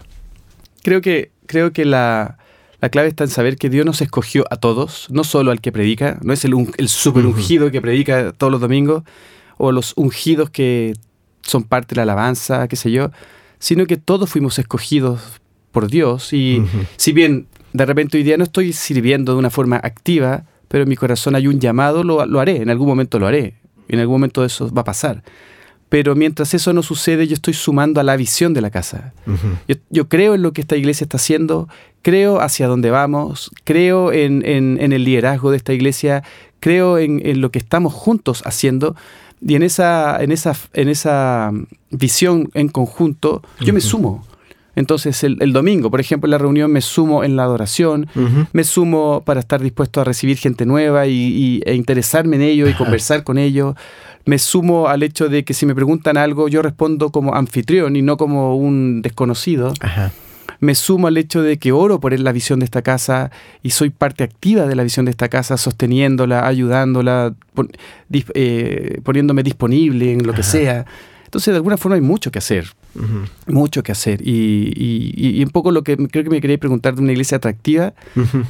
Creo 0.83 1.01
que, 1.01 1.31
creo 1.47 1.71
que 1.71 1.85
la, 1.85 2.37
la 2.81 2.89
clave 2.89 3.07
está 3.07 3.23
en 3.23 3.29
saber 3.29 3.57
que 3.57 3.69
Dios 3.69 3.85
nos 3.85 4.01
escogió 4.01 4.45
a 4.51 4.57
todos, 4.57 5.07
no 5.09 5.23
solo 5.23 5.51
al 5.51 5.61
que 5.61 5.71
predica, 5.71 6.19
no 6.21 6.33
es 6.33 6.45
el, 6.45 6.53
el 6.77 6.89
super 6.89 7.25
ungido 7.25 7.71
que 7.71 7.81
predica 7.81 8.33
todos 8.33 8.51
los 8.51 8.61
domingos, 8.61 9.03
o 9.57 9.71
los 9.71 9.93
ungidos 9.95 10.49
que 10.49 10.93
son 11.41 11.63
parte 11.63 11.95
de 11.95 11.97
la 11.97 12.03
alabanza, 12.03 12.67
qué 12.67 12.75
sé 12.75 12.91
yo, 12.91 13.11
sino 13.59 13.85
que 13.85 13.97
todos 13.97 14.29
fuimos 14.29 14.59
escogidos 14.59 15.21
por 15.71 15.87
Dios 15.89 16.33
y 16.33 16.63
si 16.95 17.11
bien 17.11 17.47
de 17.73 17.85
repente 17.85 18.17
hoy 18.17 18.23
día 18.23 18.37
no 18.37 18.43
estoy 18.43 18.71
sirviendo 18.73 19.33
de 19.33 19.39
una 19.39 19.49
forma 19.49 19.77
activa, 19.77 20.45
pero 20.67 20.83
en 20.83 20.89
mi 20.89 20.95
corazón 20.95 21.35
hay 21.35 21.47
un 21.47 21.59
llamado, 21.59 22.03
lo, 22.03 22.25
lo 22.25 22.39
haré, 22.39 22.57
en 22.57 22.69
algún 22.69 22.87
momento 22.87 23.19
lo 23.19 23.27
haré, 23.27 23.55
en 23.87 23.99
algún 23.99 24.15
momento 24.15 24.45
eso 24.45 24.73
va 24.73 24.81
a 24.81 24.85
pasar. 24.85 25.23
Pero 25.89 26.15
mientras 26.15 26.53
eso 26.53 26.73
no 26.73 26.81
sucede, 26.81 27.27
yo 27.27 27.35
estoy 27.35 27.53
sumando 27.53 28.01
a 28.01 28.03
la 28.03 28.17
visión 28.17 28.53
de 28.53 28.61
la 28.61 28.71
casa. 28.71 29.13
yo, 29.89 30.09
creo 30.09 30.33
en 30.35 30.41
lo 30.41 30.51
que 30.51 30.61
esta 30.61 30.75
iglesia 30.75 31.05
está 31.05 31.17
haciendo, 31.17 31.69
creo 32.01 32.41
hacia 32.41 32.67
dónde 32.67 32.89
vamos, 32.89 33.51
creo 33.63 34.11
en, 34.11 34.43
en, 34.45 34.91
el 34.91 35.03
liderazgo 35.03 35.51
de 35.51 35.57
esta 35.57 35.73
iglesia, 35.73 36.23
creo 36.59 36.97
en, 36.97 37.25
en, 37.25 37.39
lo 37.39 37.51
que 37.51 37.59
estamos 37.59 37.93
juntos 37.93 38.41
haciendo, 38.45 38.95
y 39.41 39.55
en 39.55 39.63
esa, 39.63 40.21
en 40.21 40.31
esa, 40.31 40.55
en 40.73 40.89
esa 40.89 41.51
visión 41.91 42.49
en 42.53 42.69
conjunto, 42.69 43.41
yo 43.59 43.73
me 43.73 43.81
sumo. 43.81 44.25
Entonces, 44.75 45.23
el, 45.23 45.53
domingo, 45.53 45.89
por 45.89 46.01
ejemplo, 46.01 46.27
en 46.27 46.31
la 46.31 46.37
reunión 46.37 46.69
me 46.69 46.81
sumo 46.81 47.23
en 47.23 47.37
la 47.37 47.43
adoración, 47.43 48.07
me 48.51 48.63
sumo 48.65 49.23
para 49.25 49.39
estar 49.39 49.61
dispuesto 49.61 50.01
a 50.01 50.03
recibir 50.03 50.37
gente 50.37 50.65
nueva 50.65 51.07
y, 51.07 51.61
e 51.65 51.75
interesarme 51.75 52.35
en 52.35 52.41
ello 52.41 52.67
y 52.67 52.73
conversar 52.73 53.23
con 53.23 53.37
ellos. 53.37 53.75
Me 54.25 54.37
sumo 54.37 54.87
al 54.87 55.03
hecho 55.03 55.29
de 55.29 55.45
que 55.45 55.53
si 55.53 55.65
me 55.65 55.75
preguntan 55.75 56.17
algo, 56.17 56.49
yo 56.49 56.61
respondo 56.61 57.11
como 57.11 57.35
anfitrión 57.35 57.95
y 57.95 58.01
no 58.01 58.17
como 58.17 58.57
un 58.57 59.01
desconocido. 59.01 59.73
Ajá 59.79 60.11
me 60.65 60.75
sumo 60.75 61.07
al 61.07 61.17
hecho 61.17 61.41
de 61.41 61.57
que 61.57 61.71
oro 61.71 61.99
por 61.99 62.17
la 62.19 62.31
visión 62.31 62.59
de 62.59 62.65
esta 62.65 62.81
casa 62.81 63.31
y 63.63 63.69
soy 63.69 63.89
parte 63.89 64.23
activa 64.23 64.65
de 64.65 64.75
la 64.75 64.83
visión 64.83 65.05
de 65.05 65.11
esta 65.11 65.29
casa, 65.29 65.57
sosteniéndola, 65.57 66.45
ayudándola, 66.45 67.35
eh, 68.33 68.99
poniéndome 69.03 69.43
disponible 69.43 70.11
en 70.11 70.25
lo 70.25 70.33
que 70.33 70.43
sea. 70.43 70.85
Entonces, 71.25 71.53
de 71.53 71.57
alguna 71.57 71.77
forma 71.77 71.95
hay 71.95 72.01
mucho 72.01 72.31
que 72.31 72.39
hacer, 72.39 72.67
mucho 73.47 73.83
que 73.83 73.91
hacer. 73.91 74.21
Y, 74.25 75.43
un 75.43 75.49
poco 75.51 75.71
lo 75.71 75.83
que 75.83 75.95
creo 75.95 76.23
que 76.23 76.29
me 76.29 76.41
quería 76.41 76.57
preguntar 76.57 76.95
de 76.95 77.01
una 77.01 77.11
iglesia 77.11 77.37
atractiva, 77.37 77.93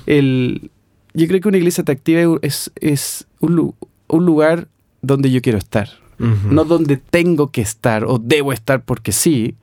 el, 0.06 0.70
yo 1.14 1.28
creo 1.28 1.42
que 1.42 1.48
una 1.48 1.58
iglesia 1.58 1.82
atractiva 1.82 2.40
es, 2.42 2.72
es 2.76 3.28
un, 3.40 3.74
un 4.08 4.26
lugar 4.26 4.68
donde 5.02 5.32
yo 5.32 5.42
quiero 5.42 5.58
estar, 5.58 5.90
no 6.18 6.64
donde 6.64 6.98
tengo 6.98 7.52
que 7.52 7.62
estar 7.62 8.06
o 8.06 8.20
debo 8.20 8.54
estar 8.54 8.84
porque 8.84 9.12
sí, 9.12 9.56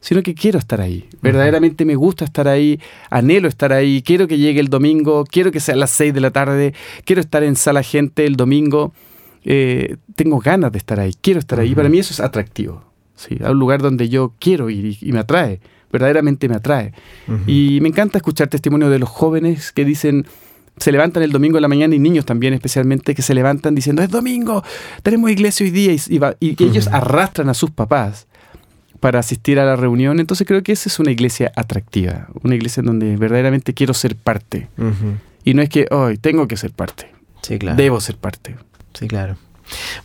sino 0.00 0.22
que 0.22 0.34
quiero 0.34 0.58
estar 0.58 0.80
ahí. 0.80 1.08
Verdaderamente 1.22 1.84
me 1.84 1.96
gusta 1.96 2.24
estar 2.24 2.48
ahí, 2.48 2.80
anhelo 3.10 3.48
estar 3.48 3.72
ahí, 3.72 4.02
quiero 4.02 4.28
que 4.28 4.38
llegue 4.38 4.60
el 4.60 4.68
domingo, 4.68 5.24
quiero 5.24 5.50
que 5.50 5.60
sea 5.60 5.74
a 5.74 5.78
las 5.78 5.90
6 5.90 6.14
de 6.14 6.20
la 6.20 6.30
tarde, 6.30 6.74
quiero 7.04 7.20
estar 7.20 7.42
en 7.42 7.56
sala 7.56 7.82
gente 7.82 8.24
el 8.26 8.36
domingo. 8.36 8.92
Eh, 9.44 9.96
tengo 10.14 10.38
ganas 10.38 10.72
de 10.72 10.78
estar 10.78 11.00
ahí, 11.00 11.14
quiero 11.20 11.40
estar 11.40 11.60
ahí. 11.60 11.74
Para 11.74 11.88
mí 11.88 11.98
eso 11.98 12.12
es 12.12 12.20
atractivo. 12.20 12.84
¿sí? 13.16 13.38
A 13.44 13.50
un 13.50 13.58
lugar 13.58 13.82
donde 13.82 14.08
yo 14.08 14.34
quiero 14.38 14.70
ir 14.70 14.96
y, 15.00 15.12
me 15.12 15.20
atrae, 15.20 15.60
verdaderamente 15.90 16.48
me 16.48 16.56
atrae. 16.56 16.92
Y 17.46 17.78
me 17.82 17.88
encanta 17.88 18.18
escuchar 18.18 18.48
testimonios 18.48 18.90
de 18.90 18.98
los 18.98 19.08
jóvenes 19.08 19.72
que 19.72 19.84
dicen, 19.84 20.26
se 20.76 20.92
levantan 20.92 21.22
el 21.22 21.32
domingo 21.32 21.58
en 21.58 21.62
la 21.62 21.68
mañana 21.68 21.94
y 21.94 21.98
niños 21.98 22.24
también 22.24 22.54
especialmente 22.54 23.14
que 23.14 23.22
se 23.22 23.34
levantan 23.34 23.74
diciendo, 23.74 24.02
es 24.02 24.10
domingo, 24.10 24.62
tenemos 25.02 25.30
iglesia 25.30 25.64
hoy 25.64 25.70
día 25.70 25.92
y, 25.92 26.64
ellos 26.64 26.88
arrastran 26.88 27.48
a 27.48 27.54
sus 27.54 27.70
papás 27.70 28.28
para 29.00 29.18
asistir 29.18 29.58
a 29.58 29.64
la 29.64 29.76
reunión. 29.76 30.20
Entonces 30.20 30.46
creo 30.46 30.62
que 30.62 30.72
esa 30.72 30.88
es 30.88 30.98
una 30.98 31.10
iglesia 31.10 31.52
atractiva, 31.56 32.28
una 32.42 32.54
iglesia 32.54 32.80
en 32.80 32.86
donde 32.86 33.16
verdaderamente 33.16 33.74
quiero 33.74 33.94
ser 33.94 34.16
parte. 34.16 34.68
Y 35.44 35.54
no 35.54 35.62
es 35.62 35.68
que 35.68 35.86
hoy 35.90 36.18
tengo 36.18 36.48
que 36.48 36.56
ser 36.56 36.72
parte. 36.72 37.10
Sí, 37.42 37.58
claro. 37.58 37.76
Debo 37.76 38.00
ser 38.00 38.16
parte. 38.16 38.56
Sí, 38.94 39.08
claro. 39.08 39.36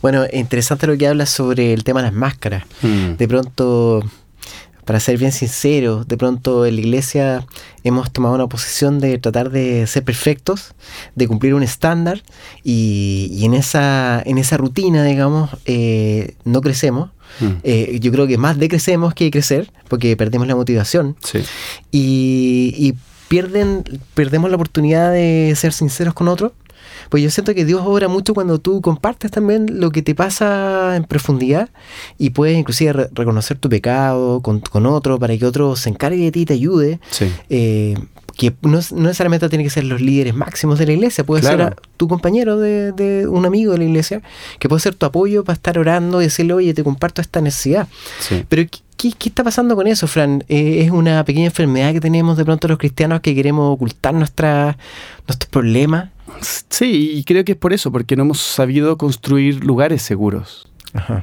Bueno, 0.02 0.24
interesante 0.32 0.86
lo 0.86 0.96
que 0.96 1.08
hablas 1.08 1.30
sobre 1.30 1.72
el 1.72 1.84
tema 1.84 2.00
de 2.00 2.08
las 2.08 2.14
máscaras. 2.14 2.64
Mm. 2.82 3.16
De 3.16 3.28
pronto, 3.28 4.02
para 4.84 5.00
ser 5.00 5.18
bien 5.18 5.32
sincero, 5.32 6.04
de 6.04 6.16
pronto 6.16 6.66
en 6.66 6.74
la 6.76 6.80
iglesia 6.80 7.46
hemos 7.82 8.12
tomado 8.12 8.34
una 8.34 8.48
posición 8.48 9.00
de 9.00 9.18
tratar 9.18 9.50
de 9.50 9.86
ser 9.86 10.04
perfectos, 10.04 10.74
de 11.14 11.28
cumplir 11.28 11.54
un 11.54 11.62
estándar 11.62 12.22
y, 12.62 13.42
en, 13.44 13.54
esa, 13.54 14.22
en 14.24 14.38
esa 14.38 14.56
rutina, 14.56 15.04
digamos, 15.04 15.50
eh, 15.64 16.34
no 16.44 16.60
crecemos 16.60 17.10
Mm. 17.40 17.46
Eh, 17.62 17.98
yo 18.00 18.12
creo 18.12 18.26
que 18.26 18.38
más 18.38 18.58
decrecemos 18.58 19.14
que 19.14 19.30
crecer, 19.30 19.70
porque 19.88 20.16
perdemos 20.16 20.46
la 20.46 20.56
motivación. 20.56 21.16
Y, 21.90 22.94
pierden, 23.28 23.82
perdemos 24.14 24.50
la 24.50 24.56
oportunidad 24.56 25.10
de 25.12 25.54
ser 25.56 25.72
sinceros 25.72 26.14
con 26.14 26.28
otros. 26.28 26.52
Pues 27.08 27.22
yo 27.22 27.30
siento 27.30 27.54
que 27.54 27.64
Dios 27.64 27.82
obra 27.84 28.08
mucho 28.08 28.34
cuando 28.34 28.58
tú 28.58 28.80
compartes 28.80 29.30
también 29.30 29.80
lo 29.80 29.90
que 29.90 30.02
te 30.02 30.14
pasa 30.14 30.96
en 30.96 31.04
profundidad 31.04 31.68
y 32.18 32.30
puedes 32.30 32.56
inclusive 32.56 33.08
reconocer 33.12 33.58
tu 33.58 33.68
pecado 33.68 34.40
con, 34.40 34.60
con, 34.60 34.86
otro 34.86 35.18
para 35.18 35.36
que 35.36 35.46
otro 35.46 35.76
se 35.76 35.88
encargue 35.90 36.24
de 36.24 36.32
ti 36.32 36.40
y 36.42 36.46
te 36.46 36.54
ayude. 36.54 37.00
Eh, 37.48 37.94
que 38.36 38.52
no, 38.62 38.78
necesariamente 38.78 39.48
tiene 39.48 39.64
que 39.64 39.70
ser 39.70 39.84
los 39.84 40.00
líderes 40.00 40.34
máximos 40.34 40.78
de 40.78 40.86
la 40.86 40.92
iglesia, 40.92 41.24
puede 41.24 41.42
ser 41.42 41.76
tu 41.96 42.08
compañero 42.08 42.58
de, 42.58 43.26
un 43.28 43.46
amigo 43.46 43.72
de 43.72 43.78
la 43.78 43.84
iglesia, 43.84 44.22
que 44.58 44.68
puede 44.68 44.80
ser 44.80 44.94
tu 44.94 45.06
apoyo 45.06 45.44
para 45.44 45.54
estar 45.54 45.78
orando 45.78 46.20
y 46.20 46.24
decirle, 46.24 46.54
oye, 46.54 46.74
te 46.74 46.82
comparto 46.82 47.20
esta 47.20 47.40
necesidad. 47.40 47.88
Pero 48.48 48.68
¿qué, 48.96 49.12
está 49.24 49.44
pasando 49.44 49.76
con 49.76 49.86
eso, 49.86 50.06
Fran? 50.06 50.44
Eh, 50.48 50.82
¿Es 50.84 50.90
una 50.90 51.24
pequeña 51.24 51.46
enfermedad 51.46 51.92
que 51.92 52.00
tenemos 52.00 52.36
de 52.36 52.44
pronto 52.44 52.68
los 52.68 52.78
cristianos 52.78 53.20
que 53.20 53.34
queremos 53.34 53.72
ocultar 53.72 54.14
nuestra, 54.14 54.76
nuestros 55.28 55.48
problemas? 55.50 56.10
Sí, 56.40 57.12
y 57.14 57.24
creo 57.24 57.44
que 57.44 57.52
es 57.52 57.58
por 57.58 57.72
eso, 57.72 57.92
porque 57.92 58.16
no 58.16 58.22
hemos 58.22 58.40
sabido 58.40 58.96
construir 58.98 59.64
lugares 59.64 60.02
seguros. 60.02 60.68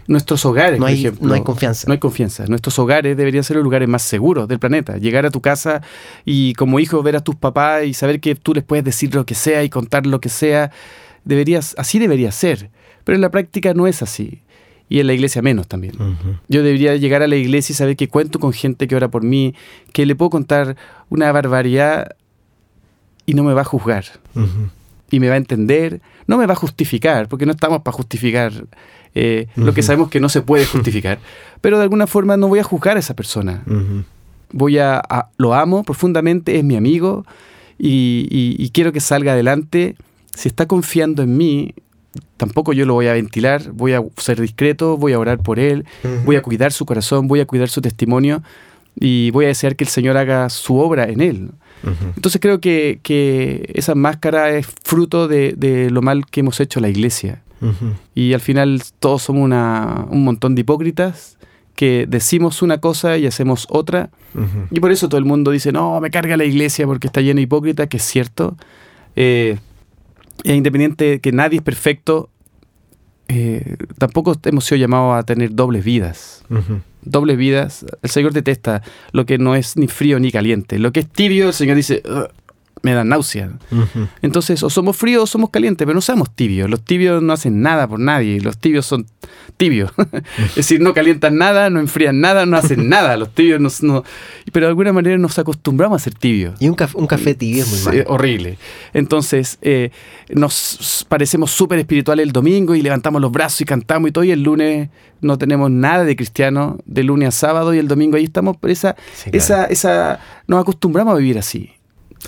Nuestros 0.07 0.45
hogares, 0.45 0.79
no 0.79 0.85
hay, 0.85 0.95
por 0.95 0.99
ejemplo. 0.99 1.27
No 1.29 1.33
hay 1.33 1.43
confianza. 1.43 1.87
No 1.87 1.93
hay 1.93 1.99
confianza. 1.99 2.45
Nuestros 2.47 2.77
hogares 2.77 3.15
deberían 3.15 3.43
ser 3.43 3.55
los 3.55 3.63
lugares 3.63 3.87
más 3.87 4.01
seguros 4.01 4.47
del 4.47 4.59
planeta. 4.59 4.97
Llegar 4.97 5.25
a 5.25 5.31
tu 5.31 5.41
casa 5.41 5.81
y 6.25 6.53
como 6.55 6.79
hijo 6.79 7.01
ver 7.03 7.15
a 7.15 7.21
tus 7.21 7.35
papás 7.35 7.85
y 7.85 7.93
saber 7.93 8.19
que 8.19 8.35
tú 8.35 8.53
les 8.53 8.63
puedes 8.63 8.83
decir 8.83 9.15
lo 9.15 9.25
que 9.25 9.35
sea 9.35 9.63
y 9.63 9.69
contar 9.69 10.05
lo 10.05 10.19
que 10.19 10.29
sea. 10.29 10.71
Deberías, 11.23 11.73
así 11.77 11.99
debería 11.99 12.31
ser. 12.31 12.69
Pero 13.05 13.15
en 13.15 13.21
la 13.21 13.31
práctica 13.31 13.73
no 13.73 13.87
es 13.87 14.01
así. 14.01 14.41
Y 14.89 14.99
en 14.99 15.07
la 15.07 15.13
iglesia 15.13 15.41
menos 15.41 15.69
también. 15.69 15.93
Yo 16.49 16.63
debería 16.63 16.97
llegar 16.97 17.21
a 17.21 17.27
la 17.27 17.37
iglesia 17.37 17.71
y 17.71 17.75
saber 17.77 17.95
que 17.95 18.09
cuento 18.09 18.39
con 18.39 18.51
gente 18.51 18.89
que 18.89 18.95
ora 18.97 19.09
por 19.09 19.23
mí, 19.23 19.55
que 19.93 20.05
le 20.05 20.15
puedo 20.15 20.29
contar 20.29 20.75
una 21.09 21.31
barbaridad 21.31 22.17
y 23.25 23.35
no 23.35 23.43
me 23.43 23.53
va 23.53 23.61
a 23.61 23.65
juzgar. 23.65 24.03
Y 25.11 25.19
me 25.19 25.27
va 25.27 25.35
a 25.35 25.37
entender, 25.37 26.01
no 26.25 26.37
me 26.37 26.45
va 26.45 26.53
a 26.53 26.55
justificar, 26.55 27.27
porque 27.27 27.45
no 27.45 27.51
estamos 27.51 27.81
para 27.81 27.95
justificar 27.95 28.51
eh, 29.13 29.47
lo 29.55 29.73
que 29.73 29.83
sabemos 29.83 30.09
que 30.09 30.19
no 30.19 30.29
se 30.29 30.41
puede 30.41 30.65
justificar. 30.73 31.19
Pero 31.59 31.77
de 31.77 31.83
alguna 31.83 32.07
forma 32.07 32.37
no 32.37 32.47
voy 32.47 32.59
a 32.59 32.63
juzgar 32.63 32.97
a 32.97 32.99
esa 32.99 33.15
persona. 33.15 33.63
Voy 34.51 34.77
a, 34.79 35.01
lo 35.37 35.53
amo 35.53 35.83
profundamente, 35.83 36.57
es 36.57 36.63
mi 36.63 36.75
amigo 36.75 37.25
y, 37.77 38.69
quiero 38.73 38.91
que 38.91 38.99
salga 38.99 39.33
adelante. 39.33 39.95
Si 40.35 40.47
está 40.47 40.65
confiando 40.65 41.23
en 41.23 41.37
mí, 41.37 41.73
tampoco 42.37 42.73
yo 42.73 42.85
lo 42.85 42.93
voy 42.93 43.07
a 43.07 43.13
ventilar, 43.13 43.71
voy 43.71 43.93
a 43.93 44.03
ser 44.17 44.39
discreto, 44.39 44.97
voy 44.97 45.13
a 45.13 45.19
orar 45.19 45.39
por 45.39 45.59
él, 45.59 45.85
voy 46.25 46.35
a 46.35 46.41
cuidar 46.41 46.71
su 46.71 46.85
corazón, 46.85 47.27
voy 47.27 47.41
a 47.41 47.45
cuidar 47.45 47.69
su 47.69 47.81
testimonio 47.81 48.43
y 48.95 49.31
voy 49.31 49.45
a 49.45 49.49
desear 49.49 49.75
que 49.75 49.83
el 49.83 49.89
Señor 49.89 50.17
haga 50.17 50.49
su 50.49 50.77
obra 50.77 51.05
en 51.05 51.21
él. 51.21 51.49
Entonces 51.83 52.39
creo 52.39 52.59
que, 52.59 53.71
esa 53.73 53.95
máscara 53.95 54.51
es 54.51 54.67
fruto 54.83 55.27
de, 55.27 55.53
de, 55.57 55.89
lo 55.89 56.01
mal 56.01 56.25
que 56.25 56.41
hemos 56.41 56.59
hecho 56.59 56.79
la 56.79 56.89
iglesia. 56.89 57.41
Y 58.15 58.33
al 58.33 58.41
final 58.41 58.81
todos 58.99 59.21
somos 59.21 59.43
una, 59.43 60.05
un 60.09 60.23
montón 60.23 60.55
de 60.55 60.61
hipócritas 60.61 61.37
que 61.75 62.05
decimos 62.07 62.61
una 62.61 62.79
cosa 62.79 63.17
y 63.17 63.27
hacemos 63.27 63.67
otra. 63.69 64.09
Y 64.71 64.79
por 64.79 64.91
eso 64.91 65.09
todo 65.09 65.19
el 65.19 65.25
mundo 65.25 65.51
dice, 65.51 65.71
no, 65.71 65.99
me 65.99 66.09
carga 66.09 66.37
la 66.37 66.45
iglesia 66.45 66.85
porque 66.85 67.07
está 67.07 67.21
llena 67.21 67.37
de 67.37 67.43
hipócritas, 67.43 67.87
que 67.87 67.97
es 67.97 68.03
cierto. 68.03 68.55
Eh, 69.15 69.57
es 70.43 70.55
independiente 70.55 71.19
que 71.19 71.31
nadie 71.31 71.57
es 71.57 71.63
perfecto, 71.63 72.29
eh, 73.27 73.77
tampoco 73.97 74.35
hemos 74.43 74.65
sido 74.65 74.77
llamados 74.77 75.17
a 75.17 75.23
tener 75.23 75.55
dobles 75.55 75.85
vidas. 75.85 76.43
Dobles 77.03 77.37
vidas. 77.37 77.85
El 78.01 78.09
Señor 78.09 78.33
detesta 78.33 78.81
lo 79.11 79.25
que 79.25 79.37
no 79.37 79.55
es 79.55 79.77
ni 79.77 79.87
frío 79.87 80.19
ni 80.19 80.31
caliente. 80.31 80.79
Lo 80.79 80.91
que 80.91 81.01
es 81.01 81.09
tibio, 81.09 81.47
el 81.47 81.53
Señor 81.53 81.75
dice, 81.75 82.03
me 82.83 82.93
da 82.93 83.03
náusea. 83.03 83.51
Entonces, 84.21 84.63
o 84.63 84.69
somos 84.69 84.97
fríos 84.97 85.23
o 85.23 85.27
somos 85.27 85.49
calientes, 85.51 85.85
pero 85.85 85.93
no 85.93 86.01
seamos 86.01 86.33
tibios. 86.33 86.69
Los 86.69 86.83
tibios 86.83 87.21
no 87.21 87.33
hacen 87.33 87.61
nada 87.61 87.87
por 87.87 87.99
nadie. 87.99 88.41
Los 88.41 88.57
tibios 88.57 88.85
son 88.85 89.05
tibios. 89.57 89.91
es 90.37 90.55
decir, 90.55 90.81
no 90.81 90.93
calientan 90.93 91.37
nada, 91.37 91.69
no 91.69 91.79
enfrían 91.79 92.21
nada, 92.21 92.45
no 92.45 92.57
hacen 92.57 92.89
nada. 92.89 93.17
Los 93.17 93.33
tibios 93.35 93.83
no, 93.83 94.03
Pero 94.51 94.65
de 94.65 94.69
alguna 94.69 94.93
manera 94.93 95.17
nos 95.17 95.37
acostumbramos 95.37 96.01
a 96.01 96.03
ser 96.03 96.15
tibios. 96.15 96.59
Y 96.59 96.69
un, 96.69 96.75
café, 96.75 97.35
tibio 97.35 97.63
es 97.63 97.71
muy 97.71 97.97
malo. 97.97 98.09
horrible. 98.09 98.57
Entonces, 98.93 99.59
eh, 99.61 99.91
nos 100.29 101.05
parecemos 101.07 101.51
súper 101.51 101.77
espirituales 101.77 102.25
el 102.25 102.31
domingo 102.31 102.73
y 102.73 102.81
levantamos 102.81 103.21
los 103.21 103.31
brazos 103.31 103.61
y 103.61 103.65
cantamos 103.65 104.09
y 104.09 104.11
todo. 104.11 104.23
Y 104.23 104.31
el 104.31 104.41
lunes 104.41 104.89
no 105.21 105.37
tenemos 105.37 105.69
nada 105.69 106.03
de 106.03 106.15
cristiano, 106.15 106.79
de 106.85 107.03
lunes 107.03 107.29
a 107.29 107.31
sábado 107.31 107.75
y 107.75 107.77
el 107.77 107.87
domingo 107.87 108.17
ahí 108.17 108.23
estamos. 108.23 108.57
Pero 108.59 108.73
esa, 108.73 108.95
esa, 109.31 109.65
esa, 109.65 110.19
nos 110.47 110.61
acostumbramos 110.61 111.13
a 111.13 111.17
vivir 111.17 111.37
así. 111.37 111.71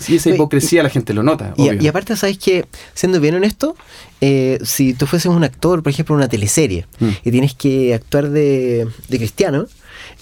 Sí, 0.00 0.16
esa 0.16 0.30
hipocresía 0.30 0.82
la 0.82 0.90
gente 0.90 1.14
lo 1.14 1.22
nota. 1.22 1.54
Y, 1.56 1.86
aparte, 1.86 2.16
¿sabes 2.16 2.38
que 2.38 2.66
Siendo 2.94 3.20
bien 3.20 3.34
honesto, 3.34 3.76
eh, 4.20 4.58
si 4.64 4.94
tú 4.94 5.06
fueses 5.06 5.26
un 5.26 5.44
actor, 5.44 5.82
por 5.82 5.90
ejemplo, 5.90 6.14
en 6.14 6.18
una 6.18 6.28
teleserie, 6.28 6.86
mm. 6.98 7.08
y 7.24 7.30
tienes 7.30 7.54
que 7.54 7.94
actuar 7.94 8.30
de, 8.30 8.88
cristiano, 9.08 9.66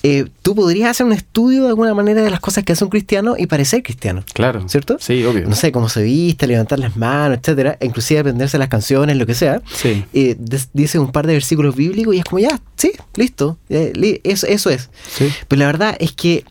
eh, 0.02 0.26
tú 0.42 0.54
podrías 0.54 0.90
hacer 0.90 1.06
un 1.06 1.12
estudio 1.12 1.62
de 1.62 1.68
alguna 1.68 1.94
manera 1.94 2.22
de 2.22 2.30
las 2.30 2.40
cosas 2.40 2.64
que 2.64 2.72
hace 2.72 2.84
un 2.84 2.90
cristiano 2.90 3.34
y 3.38 3.46
parecer 3.46 3.82
cristiano. 3.82 4.24
Claro. 4.32 4.68
¿Cierto? 4.68 4.96
Sí, 5.00 5.24
obvio. 5.24 5.48
No 5.48 5.54
sé, 5.54 5.72
cómo 5.72 5.88
se 5.88 6.02
viste, 6.02 6.46
levantar 6.46 6.78
las 6.78 6.96
manos, 6.96 7.38
etcétera, 7.38 7.76
e 7.80 7.86
inclusive 7.86 8.20
aprenderse 8.20 8.58
las 8.58 8.68
canciones, 8.68 9.16
lo 9.16 9.26
que 9.26 9.34
sea. 9.34 9.62
Sí. 9.72 10.04
Eh, 10.12 10.36
dice 10.72 10.98
un 10.98 11.12
par 11.12 11.26
de 11.26 11.34
versículos 11.34 11.76
bíblicos 11.76 12.14
y 12.14 12.18
es 12.18 12.24
como, 12.24 12.40
ya, 12.40 12.60
sí, 12.76 12.92
listo, 13.16 13.58
eso, 13.68 14.46
eso 14.46 14.70
es. 14.70 14.90
Sí. 15.16 15.30
Pero 15.48 15.60
la 15.60 15.66
verdad 15.66 15.96
es 15.98 16.12
que 16.12 16.44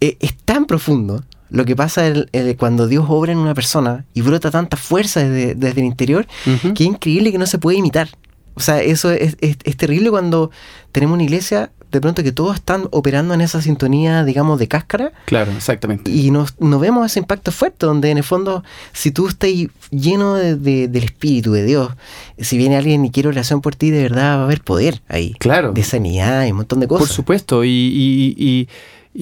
es 0.00 0.36
tan 0.44 0.66
profundo 0.66 1.24
lo 1.50 1.64
que 1.64 1.74
pasa 1.74 2.06
es 2.06 2.56
cuando 2.56 2.86
Dios 2.86 3.06
obra 3.08 3.32
en 3.32 3.38
una 3.38 3.54
persona 3.54 4.04
y 4.14 4.20
brota 4.20 4.50
tanta 4.50 4.76
fuerza 4.76 5.20
desde, 5.20 5.70
el 5.70 5.84
interior, 5.84 6.26
que 6.74 6.84
es 6.84 6.88
increíble 6.88 7.32
que 7.32 7.38
no 7.38 7.46
se 7.46 7.58
puede 7.58 7.78
imitar. 7.78 8.08
O 8.54 8.60
sea, 8.60 8.82
eso 8.82 9.12
es, 9.12 9.36
terrible 9.76 10.10
cuando 10.10 10.50
tenemos 10.90 11.14
una 11.14 11.22
iglesia, 11.22 11.70
de 11.92 12.00
pronto 12.00 12.24
que 12.24 12.32
todos 12.32 12.56
están 12.56 12.88
operando 12.90 13.32
en 13.32 13.40
esa 13.40 13.62
sintonía, 13.62 14.24
digamos, 14.24 14.58
de 14.58 14.66
cáscara. 14.66 15.12
Claro, 15.26 15.52
exactamente. 15.52 16.10
Y 16.10 16.32
nos, 16.32 16.54
vemos 16.58 17.06
ese 17.06 17.20
impacto 17.20 17.52
fuerte, 17.52 17.86
donde 17.86 18.10
en 18.10 18.18
el 18.18 18.24
fondo, 18.24 18.64
si 18.92 19.12
tú 19.12 19.28
estás 19.28 19.50
lleno 19.90 20.34
del 20.34 21.04
Espíritu 21.04 21.52
de 21.52 21.64
Dios, 21.64 21.92
si 22.36 22.58
viene 22.58 22.76
alguien 22.76 23.04
y 23.04 23.10
quiere 23.10 23.28
oración 23.28 23.60
por 23.60 23.76
ti, 23.76 23.90
de 23.90 24.02
verdad 24.02 24.38
va 24.38 24.40
a 24.42 24.44
haber 24.44 24.60
poder 24.60 25.02
ahí. 25.08 25.34
Claro. 25.38 25.72
De 25.72 25.84
sanidad 25.84 26.44
y 26.44 26.50
un 26.50 26.58
montón 26.58 26.80
de 26.80 26.88
cosas. 26.88 27.06
Por 27.06 27.14
supuesto, 27.14 27.64
y 27.64 27.68
y 27.70 28.68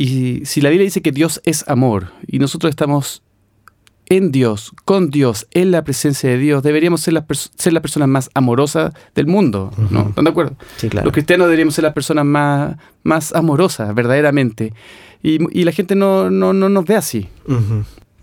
si 0.04 0.60
la 0.60 0.68
Biblia 0.68 0.84
dice 0.84 1.00
que 1.00 1.12
Dios 1.12 1.40
es 1.44 1.66
amor 1.68 2.12
y 2.26 2.38
nosotros 2.38 2.70
estamos 2.70 3.22
en 4.08 4.30
Dios, 4.30 4.72
con 4.84 5.10
Dios, 5.10 5.46
en 5.50 5.70
la 5.70 5.82
presencia 5.82 6.30
de 6.30 6.38
Dios, 6.38 6.62
deberíamos 6.62 7.00
ser 7.00 7.14
las 7.14 7.24
ser 7.56 7.72
la 7.72 7.80
personas 7.80 8.08
más 8.08 8.30
amorosas 8.34 8.92
del 9.14 9.26
mundo. 9.26 9.72
¿no? 9.90 10.08
¿Están 10.08 10.24
de 10.24 10.30
acuerdo? 10.30 10.56
Sí, 10.76 10.88
claro. 10.88 11.06
Los 11.06 11.12
cristianos 11.12 11.46
deberíamos 11.46 11.74
ser 11.74 11.84
las 11.84 11.92
personas 11.92 12.24
más, 12.24 12.76
más 13.02 13.34
amorosas, 13.34 13.94
verdaderamente. 13.94 14.72
Y, 15.23 15.64
la 15.64 15.73
gente 15.73 15.97
no, 15.97 16.30
no, 16.30 16.52
no, 16.52 16.68
nos 16.68 16.84
ve 16.84 16.94
así. 16.94 17.28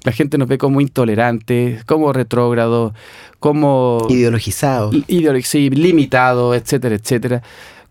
La 0.04 0.12
gente 0.12 0.38
nos 0.38 0.48
ve 0.48 0.58
como 0.58 0.82
intolerantes, 0.82 1.84
como 1.86 2.12
retrógrados, 2.12 2.94
como... 3.40 4.06
Ideologizados. 4.10 4.96
sí, 5.44 5.70
limitados, 5.70 6.56
etcétera, 6.56 6.96
etcétera 6.96 7.42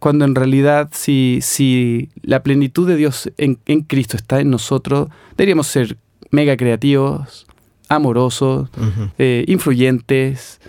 cuando 0.03 0.25
en 0.25 0.35
realidad 0.35 0.91
si, 0.91 1.39
si 1.43 2.09
la 2.23 2.43
plenitud 2.43 2.89
de 2.89 2.97
Dios 2.97 3.31
en, 3.37 3.55
Cristo 3.83 4.17
está 4.17 4.41
en 4.41 4.51
nosotros, 4.51 5.09
deberíamos 5.37 5.69
ser 5.69 5.97
mega 6.33 6.57
creativos, 6.57 7.47
amorosos, 7.89 8.69
eh, 9.17 9.45
influyentes, 9.47 10.61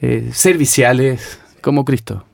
eh, 0.00 0.30
serviciales, 0.32 1.38
como 1.60 1.84
Cristo. 1.84 2.24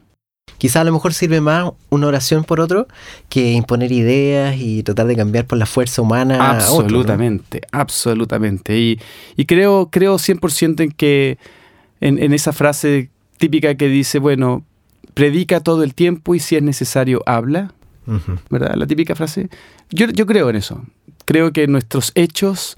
Quizá 0.58 0.80
a 0.80 0.84
lo 0.84 0.92
mejor 0.92 1.12
sirve 1.14 1.40
más 1.40 1.72
una 1.90 2.06
oración 2.06 2.44
por 2.44 2.60
otro 2.60 2.86
que 3.28 3.52
imponer 3.52 3.92
ideas 3.92 4.56
y 4.58 4.82
tratar 4.82 5.06
de 5.06 5.16
cambiar 5.16 5.46
por 5.46 5.58
la 5.58 5.66
fuerza 5.66 6.02
humana. 6.02 6.50
Absolutamente, 6.50 7.62
absolutamente. 7.72 8.78
Y, 8.78 9.00
y, 9.36 9.44
creo, 9.44 9.88
creo 9.90 10.16
100% 10.16 10.80
en 10.80 10.90
que 10.92 11.38
en, 12.00 12.22
en 12.22 12.32
esa 12.32 12.52
frase 12.52 13.10
típica 13.38 13.74
que 13.74 13.88
dice, 13.88 14.18
bueno, 14.18 14.64
predica 15.16 15.60
todo 15.60 15.82
el 15.82 15.94
tiempo 15.94 16.34
y 16.34 16.40
si 16.40 16.56
es 16.56 16.62
necesario 16.62 17.22
habla, 17.24 17.72
¿verdad? 18.50 18.74
La 18.74 18.86
típica 18.86 19.14
frase. 19.14 19.48
Yo, 19.90 20.06
yo, 20.08 20.26
creo 20.26 20.50
en 20.50 20.56
eso. 20.56 20.84
Creo 21.24 21.52
que 21.52 21.66
nuestros 21.66 22.12
hechos 22.14 22.76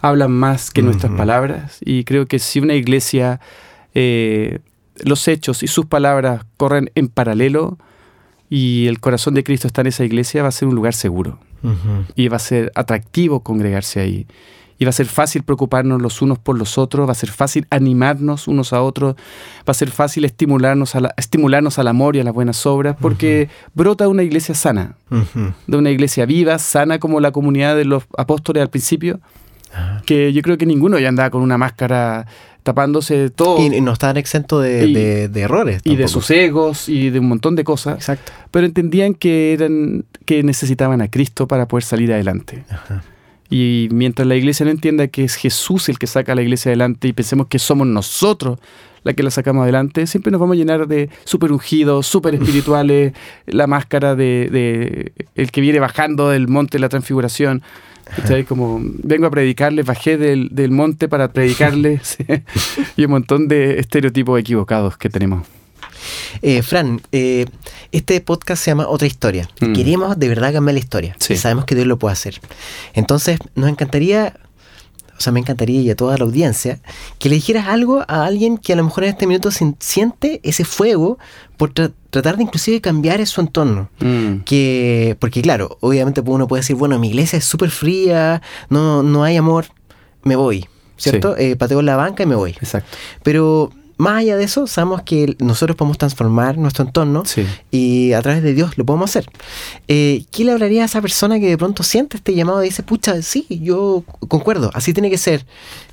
hablan 0.00 0.30
más 0.30 0.70
que 0.70 0.82
nuestras 0.82 1.12
palabras 1.12 1.78
y 1.84 2.04
creo 2.04 2.26
que 2.26 2.38
si 2.38 2.60
una 2.60 2.74
iglesia, 2.74 3.40
eh, 3.94 4.60
los 5.04 5.28
hechos 5.28 5.62
y 5.62 5.66
sus 5.66 5.86
palabras 5.86 6.44
corren 6.56 6.90
en 6.94 7.08
paralelo 7.08 7.78
y 8.48 8.88
el 8.88 8.98
corazón 9.00 9.34
de 9.34 9.44
Cristo 9.44 9.68
está 9.68 9.80
en 9.82 9.86
esa 9.86 10.04
iglesia, 10.04 10.42
va 10.42 10.48
a 10.48 10.52
ser 10.52 10.68
un 10.68 10.74
lugar 10.74 10.92
seguro. 10.92 11.38
Y 12.16 12.28
va 12.28 12.36
a 12.36 12.40
ser 12.40 12.72
atractivo 12.74 13.40
congregarse 13.40 14.00
ahí. 14.00 14.26
Y 14.78 14.86
va 14.86 14.90
a 14.90 14.92
ser 14.94 15.06
fácil 15.06 15.42
preocuparnos 15.42 16.00
los 16.00 16.22
unos 16.22 16.38
por 16.38 16.58
los 16.58 16.78
otros, 16.78 17.06
va 17.06 17.12
a 17.12 17.14
ser 17.14 17.28
fácil 17.30 17.66
animarnos 17.70 18.48
unos 18.48 18.72
a 18.72 18.80
otros, 18.80 19.14
va 19.14 19.72
a 19.72 19.74
ser 19.74 19.90
fácil 19.90 20.24
estimularnos, 20.24 20.96
a 20.96 21.12
estimularnos 21.18 21.78
al 21.78 21.88
amor 21.88 22.16
y 22.16 22.20
a 22.20 22.24
las 22.24 22.32
buenas 22.32 22.64
obras, 22.64 22.96
porque 22.98 23.50
brota 23.74 24.08
una 24.08 24.22
iglesia 24.22 24.54
sana, 24.54 24.96
de 25.66 25.76
una 25.76 25.90
iglesia 25.90 26.24
viva, 26.24 26.58
sana 26.58 26.98
como 26.98 27.20
la 27.20 27.30
comunidad 27.30 27.76
de 27.76 27.84
los 27.84 28.04
apóstoles 28.16 28.62
al 28.62 28.70
principio, 28.70 29.20
ah. 29.74 30.02
que 30.06 30.32
yo 30.32 30.42
creo 30.42 30.58
que 30.58 30.66
ninguno 30.66 30.98
ya 30.98 31.08
andaba 31.08 31.30
con 31.30 31.42
una 31.42 31.58
máscara 31.58 32.26
tapándose 32.62 33.30
todo. 33.30 33.64
Y 33.64 33.80
no 33.80 33.92
estaban 33.92 34.16
exentos 34.16 34.62
de, 34.62 35.30
errores. 35.34 35.80
Y 35.84 35.96
de 35.96 36.08
sus 36.08 36.30
egos 36.30 36.88
y 36.88 37.10
de 37.10 37.18
un 37.18 37.28
montón 37.28 37.56
de 37.56 37.64
cosas. 37.64 37.96
Exacto. 37.96 38.32
Pero 38.50 38.66
entendían 38.66 39.14
que, 39.14 39.52
eran, 39.54 40.04
que 40.26 40.42
necesitaban 40.42 41.00
a 41.00 41.08
Cristo 41.08 41.48
para 41.48 41.66
poder 41.68 41.84
salir 41.84 42.12
adelante. 42.12 42.64
Ajá. 42.68 43.02
Y 43.50 43.88
mientras 43.90 44.28
la 44.28 44.36
iglesia 44.36 44.64
no 44.64 44.70
entienda 44.70 45.08
que 45.08 45.24
es 45.24 45.34
Jesús 45.34 45.88
el 45.88 45.98
que 45.98 46.06
saca 46.06 46.32
a 46.32 46.34
la 46.36 46.42
iglesia 46.42 46.70
adelante 46.70 47.08
y 47.08 47.12
pensemos 47.12 47.48
que 47.48 47.58
somos 47.58 47.86
nosotros 47.86 48.60
la 49.02 49.14
que 49.14 49.22
la 49.22 49.30
sacamos 49.30 49.62
adelante, 49.64 50.06
siempre 50.06 50.30
nos 50.30 50.40
vamos 50.40 50.54
a 50.54 50.58
llenar 50.58 50.86
de 50.86 51.08
súper 51.24 51.52
ungidos, 51.52 52.06
súper 52.06 52.34
espirituales, 52.34 53.12
la 53.46 53.66
máscara 53.66 54.14
de, 54.14 55.12
el 55.34 55.50
que 55.50 55.60
viene 55.60 55.80
bajando 55.80 56.28
del 56.28 56.48
monte 56.48 56.76
de 56.76 56.80
la 56.80 56.88
transfiguración. 56.88 57.62
Como 58.48 58.80
vengo 58.82 59.26
a 59.26 59.30
predicarles, 59.30 59.86
bajé 59.86 60.16
del, 60.16 60.70
monte 60.70 61.08
para 61.08 61.32
predicarles 61.32 62.18
y 62.96 63.04
un 63.04 63.10
montón 63.10 63.48
de 63.48 63.78
estereotipos 63.78 64.38
equivocados 64.38 64.96
que 64.96 65.08
tenemos. 65.10 65.46
Eh, 66.42 66.62
Fran, 66.62 67.00
eh, 67.12 67.46
este 67.92 68.20
podcast 68.20 68.62
se 68.62 68.70
llama 68.70 68.88
Otra 68.88 69.06
Historia. 69.06 69.48
Mm. 69.60 69.72
Queremos 69.72 70.18
de 70.18 70.28
verdad 70.28 70.52
cambiar 70.52 70.74
la 70.74 70.80
historia. 70.80 71.16
Y 71.28 71.36
sabemos 71.36 71.64
que 71.64 71.74
Dios 71.74 71.86
lo 71.86 71.98
puede 71.98 72.12
hacer. 72.12 72.40
Entonces, 72.94 73.38
nos 73.54 73.68
encantaría, 73.68 74.34
o 75.20 75.22
sea, 75.22 75.34
me 75.34 75.40
encantaría 75.40 75.82
y 75.82 75.90
a 75.90 75.94
toda 75.94 76.16
la 76.16 76.24
audiencia, 76.24 76.80
que 77.18 77.28
le 77.28 77.34
dijeras 77.34 77.68
algo 77.68 78.00
a 78.08 78.24
alguien 78.24 78.56
que 78.56 78.72
a 78.72 78.76
lo 78.76 78.84
mejor 78.84 79.04
en 79.04 79.10
este 79.10 79.26
minuto 79.26 79.50
siente 79.78 80.40
ese 80.42 80.64
fuego 80.64 81.18
por 81.58 81.74
tratar 81.74 82.38
de 82.38 82.44
inclusive 82.44 82.80
cambiar 82.80 83.24
su 83.26 83.42
entorno. 83.42 83.90
Mm. 84.00 84.44
Que, 84.46 85.18
porque 85.20 85.42
claro, 85.42 85.76
obviamente 85.80 86.22
uno 86.24 86.48
puede 86.48 86.62
decir, 86.62 86.74
bueno, 86.74 86.98
mi 86.98 87.08
iglesia 87.08 87.36
es 87.36 87.44
súper 87.44 87.68
fría, 87.68 88.40
no, 88.70 89.02
no 89.02 89.22
hay 89.22 89.36
amor, 89.36 89.66
me 90.22 90.36
voy. 90.36 90.66
¿Cierto? 90.96 91.36
Eh, 91.36 91.54
pateo 91.56 91.82
la 91.82 91.96
banca 91.96 92.22
y 92.22 92.26
me 92.26 92.34
voy. 92.34 92.52
Exacto. 92.52 92.96
Pero 93.22 93.70
más 94.00 94.20
allá 94.20 94.38
de 94.38 94.44
eso, 94.44 94.66
sabemos 94.66 95.02
que 95.02 95.36
nosotros 95.40 95.76
podemos 95.76 95.98
transformar 95.98 96.56
nuestro 96.56 96.86
entorno 96.86 97.22
y 97.70 98.14
a 98.14 98.22
través 98.22 98.42
de 98.42 98.54
Dios 98.54 98.78
lo 98.78 98.86
podemos 98.86 99.10
hacer. 99.10 99.26
Eh, 99.88 100.24
¿Qué 100.30 100.44
le 100.44 100.52
hablaría 100.52 100.82
a 100.82 100.86
esa 100.86 101.02
persona 101.02 101.38
que 101.38 101.48
de 101.48 101.58
pronto 101.58 101.82
siente 101.82 102.16
este 102.16 102.34
llamado 102.34 102.64
y 102.64 102.68
dice, 102.68 102.82
pucha, 102.82 103.20
sí, 103.20 103.46
yo 103.50 104.02
concuerdo, 104.26 104.70
así 104.72 104.94
tiene 104.94 105.10
que 105.10 105.18
ser? 105.18 105.44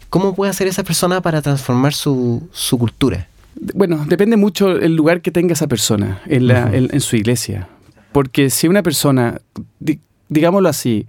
¿Cómo 0.10 0.34
puede 0.36 0.50
hacer 0.50 0.68
esa 0.68 0.86
persona 0.86 1.20
para 1.22 1.42
transformar 1.42 1.94
su, 1.94 2.48
cultura? 2.80 3.28
Bueno, 3.74 4.06
depende 4.08 4.38
mucho 4.38 4.72
el 4.72 4.96
lugar 4.96 5.22
que 5.22 5.32
tenga 5.32 5.52
esa 5.52 5.68
persona 5.68 6.22
en, 6.28 6.48
la, 6.48 6.74
en, 6.74 7.02
su 7.02 7.18
iglesia. 7.18 7.68
Porque 8.14 8.50
si 8.50 8.70
una 8.70 8.84
persona, 8.84 9.42
digámoslo 10.30 10.70
así, 10.70 11.08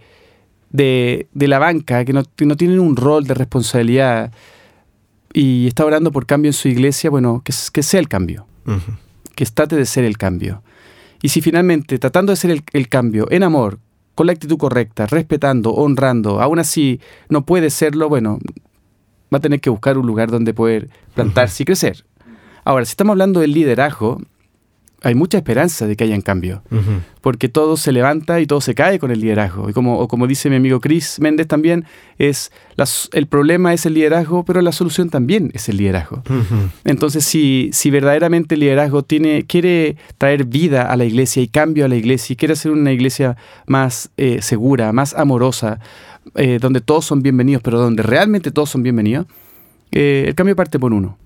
de, 0.70 1.28
la 1.32 1.61
banca, 1.61 2.04
que 2.04 2.12
no, 2.12 2.24
que 2.34 2.44
no 2.44 2.56
tienen 2.56 2.80
un 2.80 2.96
rol 2.96 3.24
de 3.24 3.34
responsabilidad, 3.34 4.32
y 5.32 5.66
está 5.66 5.84
orando 5.84 6.12
por 6.12 6.26
cambio 6.26 6.48
en 6.48 6.54
su 6.54 6.68
iglesia, 6.68 7.10
bueno, 7.10 7.42
que, 7.44 7.52
que 7.72 7.82
sea 7.82 8.00
el 8.00 8.08
cambio. 8.08 8.46
Que 9.34 9.46
trate 9.46 9.76
de 9.76 9.86
ser 9.86 10.04
el 10.04 10.18
cambio. 10.18 10.62
Y 11.22 11.30
si 11.30 11.40
finalmente, 11.40 11.98
tratando 11.98 12.32
de 12.32 12.36
ser 12.36 12.50
el, 12.50 12.62
el 12.72 12.88
cambio 12.88 13.26
en 13.30 13.42
amor, 13.42 13.78
con 14.14 14.26
la 14.26 14.32
actitud 14.32 14.58
correcta, 14.58 15.06
respetando, 15.06 15.72
honrando, 15.72 16.40
aún 16.40 16.58
así 16.58 17.00
no 17.28 17.46
puede 17.46 17.70
serlo, 17.70 18.08
bueno, 18.08 18.38
va 19.32 19.38
a 19.38 19.40
tener 19.40 19.60
que 19.60 19.70
buscar 19.70 19.96
un 19.96 20.06
lugar 20.06 20.30
donde 20.30 20.54
poder 20.54 20.88
plantarse 21.14 21.62
y 21.62 21.66
crecer. 21.66 22.04
Ahora, 22.64 22.84
si 22.84 22.90
estamos 22.90 23.12
hablando 23.12 23.40
del 23.40 23.52
liderazgo, 23.52 24.20
hay 25.02 25.14
mucha 25.14 25.38
esperanza 25.38 25.87
de 25.87 25.94
que 25.94 26.04
haya 26.04 26.16
un 26.16 26.22
cambio, 26.22 26.62
porque 27.20 27.48
todo 27.48 27.76
se 27.76 27.92
levanta 27.92 28.40
y 28.40 28.46
todo 28.46 28.61
se 28.61 28.74
cae 28.74 28.98
con 28.98 29.12
el 29.12 29.20
liderazgo. 29.20 29.70
Y 29.70 29.72
como, 29.72 30.08
como 30.08 30.26
dice 30.26 30.50
mi 30.50 30.56
amigo 30.56 30.80
Chris 30.80 31.20
Méndez 31.20 31.46
también, 31.46 31.84
es 32.18 32.50
el 33.12 33.26
problema 33.26 33.72
es 33.72 33.87
el 33.87 33.94
liderazgo, 33.94 34.44
pero 34.44 34.61
la 34.61 34.72
solución 34.72 35.08
también 35.08 35.50
es 35.54 35.68
el 35.68 35.76
liderazgo. 35.76 36.22
Entonces, 36.84 37.24
si, 37.24 37.70
si 37.72 37.90
verdaderamente 37.90 38.54
el 38.54 38.61
liderazgo 38.61 39.04
tiene, 39.04 39.44
quiere 39.44 39.96
traer 40.18 40.44
vida 40.44 40.90
a 40.90 40.96
la 40.96 41.04
iglesia 41.04 41.42
y 41.42 41.48
cambio 41.48 41.84
a 41.84 41.88
la 41.88 41.96
iglesia 41.96 42.32
y 42.32 42.37
quiere 42.37 42.54
hacer 42.54 42.72
una 42.72 42.92
iglesia 42.92 43.37
más 43.66 44.11
eh, 44.16 44.42
segura, 44.42 44.92
más 44.92 45.14
amorosa, 45.14 45.78
eh, 46.34 46.58
donde 46.61 46.80
todos 46.80 47.04
son 47.04 47.22
bienvenidos, 47.22 47.62
pero 47.62 47.78
donde 47.78 48.02
realmente 48.02 48.50
todos 48.50 48.70
son 48.70 48.82
bienvenidos, 48.82 49.26
eh, 49.92 50.24
el 50.26 50.34
cambio 50.34 50.56
parte 50.56 50.78
por 50.78 50.92
uno. 50.92 51.16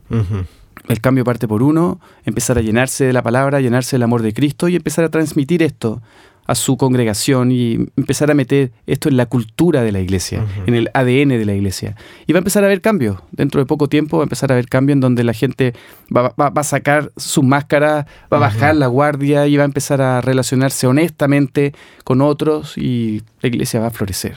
El 0.88 1.00
cambio 1.00 1.24
parte 1.24 1.46
por 1.46 1.62
uno, 1.62 2.00
empezar 2.24 2.58
a 2.58 2.61
llenarse 2.61 3.04
de 3.04 3.12
la 3.12 3.22
palabra, 3.22 3.61
llenarse 3.61 3.96
del 3.96 4.02
amor 4.02 4.22
de 4.22 4.32
Cristo 4.32 4.68
y 4.68 4.76
empezar 4.76 5.04
a 5.04 5.11
transmitir 5.11 5.62
esto 5.62 6.02
a 6.46 6.54
su 6.54 6.76
congregación 6.76 7.52
y 7.52 7.74
empezar 7.96 8.30
a 8.30 8.35
meter 8.35 8.72
esto 8.87 9.08
en 9.08 9.16
la 9.16 9.26
cultura 9.26 9.82
de 9.82 9.92
la 9.92 10.00
iglesia, 10.00 10.44
en 10.66 10.74
el 10.74 10.90
ADN 10.92 11.28
de 11.28 11.44
la 11.44 11.54
iglesia. 11.54 11.96
Y 12.26 12.32
va 12.32 12.38
a 12.38 12.40
empezar 12.40 12.64
a 12.64 12.66
haber 12.66 12.80
cambios. 12.80 13.18
Dentro 13.30 13.61
de 13.61 13.66
poco 13.66 13.88
tiempo 13.88 14.18
va 14.18 14.24
a 14.24 14.26
empezar 14.26 14.50
a 14.50 14.54
haber 14.54 14.68
cambios 14.68 14.96
en 14.96 15.00
donde 15.00 15.22
la 15.22 15.35
gente 15.35 15.72
va, 16.14 16.35
a 16.37 16.64
sacar 16.64 17.12
su 17.16 17.42
máscara, 17.42 18.06
va 18.32 18.38
a 18.38 18.40
bajar 18.40 18.74
la 18.74 18.88
guardia 18.88 19.46
y 19.46 19.56
va 19.56 19.62
a 19.62 19.66
empezar 19.66 20.02
a 20.02 20.20
relacionarse 20.20 20.87
honestamente 20.87 21.74
con 22.02 22.20
otros 22.20 22.76
y 22.76 23.22
la 23.40 23.48
iglesia 23.48 23.80
va 23.80 23.87
a 23.87 23.90
florecer. 23.90 24.37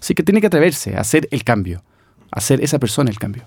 Así 0.00 0.14
que 0.14 0.24
tiene 0.24 0.40
que 0.40 0.48
atreverse 0.48 0.96
a 0.96 1.00
hacer 1.00 1.28
el 1.30 1.44
cambio, 1.44 1.82
a 2.32 2.40
ser 2.40 2.62
esa 2.62 2.80
persona 2.80 3.10
el 3.10 3.18
cambio. 3.18 3.44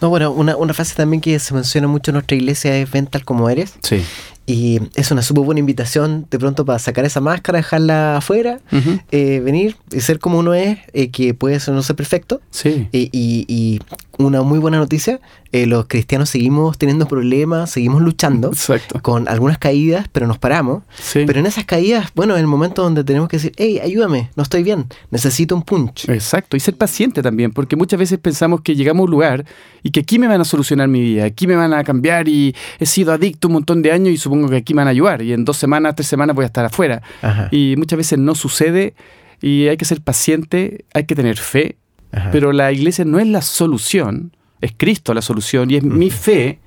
No, 0.00 0.08
bueno, 0.08 0.30
una, 0.32 0.56
una 0.56 0.74
frase 0.74 0.94
también 0.94 1.20
que 1.20 1.38
se 1.38 1.54
menciona 1.54 1.86
mucho 1.88 2.10
en 2.10 2.14
nuestra 2.14 2.36
iglesia 2.36 2.76
es 2.76 2.90
ven 2.90 3.06
tal 3.06 3.24
como 3.24 3.48
eres. 3.50 3.74
Sí. 3.82 4.04
Y 4.50 4.80
es 4.96 5.12
una 5.12 5.22
súper 5.22 5.44
buena 5.44 5.60
invitación 5.60 6.26
de 6.28 6.36
pronto 6.36 6.64
para 6.64 6.80
sacar 6.80 7.04
esa 7.04 7.20
máscara, 7.20 7.58
dejarla 7.58 8.16
afuera, 8.16 8.58
eh, 9.12 9.38
venir 9.38 9.76
y 9.92 10.00
ser 10.00 10.18
como 10.18 10.40
uno 10.40 10.54
es, 10.54 10.78
eh, 10.92 11.12
que 11.12 11.34
puede 11.34 11.60
ser 11.60 11.72
no 11.72 11.84
ser 11.84 11.94
perfecto. 11.94 12.40
Sí. 12.50 12.88
y, 12.90 13.10
y, 13.12 13.78
una 14.20 14.42
muy 14.42 14.58
buena 14.58 14.78
noticia, 14.78 15.20
eh, 15.52 15.66
los 15.66 15.86
cristianos 15.86 16.30
seguimos 16.30 16.78
teniendo 16.78 17.08
problemas, 17.08 17.70
seguimos 17.70 18.02
luchando 18.02 18.52
con 19.02 19.26
algunas 19.28 19.58
caídas, 19.58 20.06
pero 20.12 20.26
nos 20.26 20.38
paramos. 20.38 20.82
Pero 21.12 21.40
en 21.40 21.46
esas 21.46 21.64
caídas, 21.64 22.10
bueno, 22.14 22.34
en 22.34 22.40
el 22.40 22.46
momento 22.46 22.82
donde 22.82 23.02
tenemos 23.02 23.28
que 23.28 23.38
decir, 23.38 23.52
hey, 23.56 23.80
ayúdame, 23.82 24.30
no 24.36 24.42
estoy 24.42 24.62
bien, 24.62 24.86
necesito 25.10 25.56
un 25.56 25.62
punch. 25.62 26.08
Exacto, 26.08 26.56
y 26.56 26.60
ser 26.60 26.76
paciente 26.76 27.22
también, 27.22 27.50
porque 27.50 27.76
muchas 27.76 27.98
veces 27.98 28.18
pensamos 28.18 28.60
que 28.60 28.76
llegamos 28.76 29.00
a 29.00 29.04
un 29.04 29.10
lugar 29.10 29.44
y 29.82 29.90
que 29.90 30.00
aquí 30.00 30.18
me 30.18 30.28
van 30.28 30.40
a 30.40 30.44
solucionar 30.44 30.86
mi 30.88 31.00
vida, 31.00 31.24
aquí 31.24 31.46
me 31.46 31.56
van 31.56 31.72
a 31.72 31.82
cambiar 31.82 32.28
y 32.28 32.54
he 32.78 32.86
sido 32.86 33.12
adicto 33.12 33.48
un 33.48 33.54
montón 33.54 33.82
de 33.82 33.90
años 33.90 34.10
y 34.12 34.18
supongo 34.18 34.39
que 34.48 34.56
aquí 34.56 34.74
me 34.74 34.78
van 34.78 34.88
a 34.88 34.90
ayudar 34.90 35.22
y 35.22 35.32
en 35.32 35.44
dos 35.44 35.56
semanas, 35.56 35.94
tres 35.94 36.08
semanas 36.08 36.34
voy 36.34 36.44
a 36.44 36.46
estar 36.46 36.64
afuera. 36.64 37.02
Y 37.50 37.74
muchas 37.76 37.96
veces 37.96 38.18
no 38.18 38.34
sucede 38.34 38.94
y 39.40 39.68
hay 39.68 39.76
que 39.76 39.84
ser 39.84 40.00
paciente, 40.00 40.84
hay 40.94 41.04
que 41.04 41.14
tener 41.14 41.36
fe, 41.36 41.76
pero 42.32 42.52
la 42.52 42.72
iglesia 42.72 43.04
no 43.04 43.18
es 43.18 43.26
la 43.26 43.42
solución, 43.42 44.36
es 44.60 44.72
Cristo 44.76 45.14
la 45.14 45.22
solución 45.22 45.70
y 45.70 45.76
es 45.76 45.82
mi 45.82 46.10
fe 46.10 46.58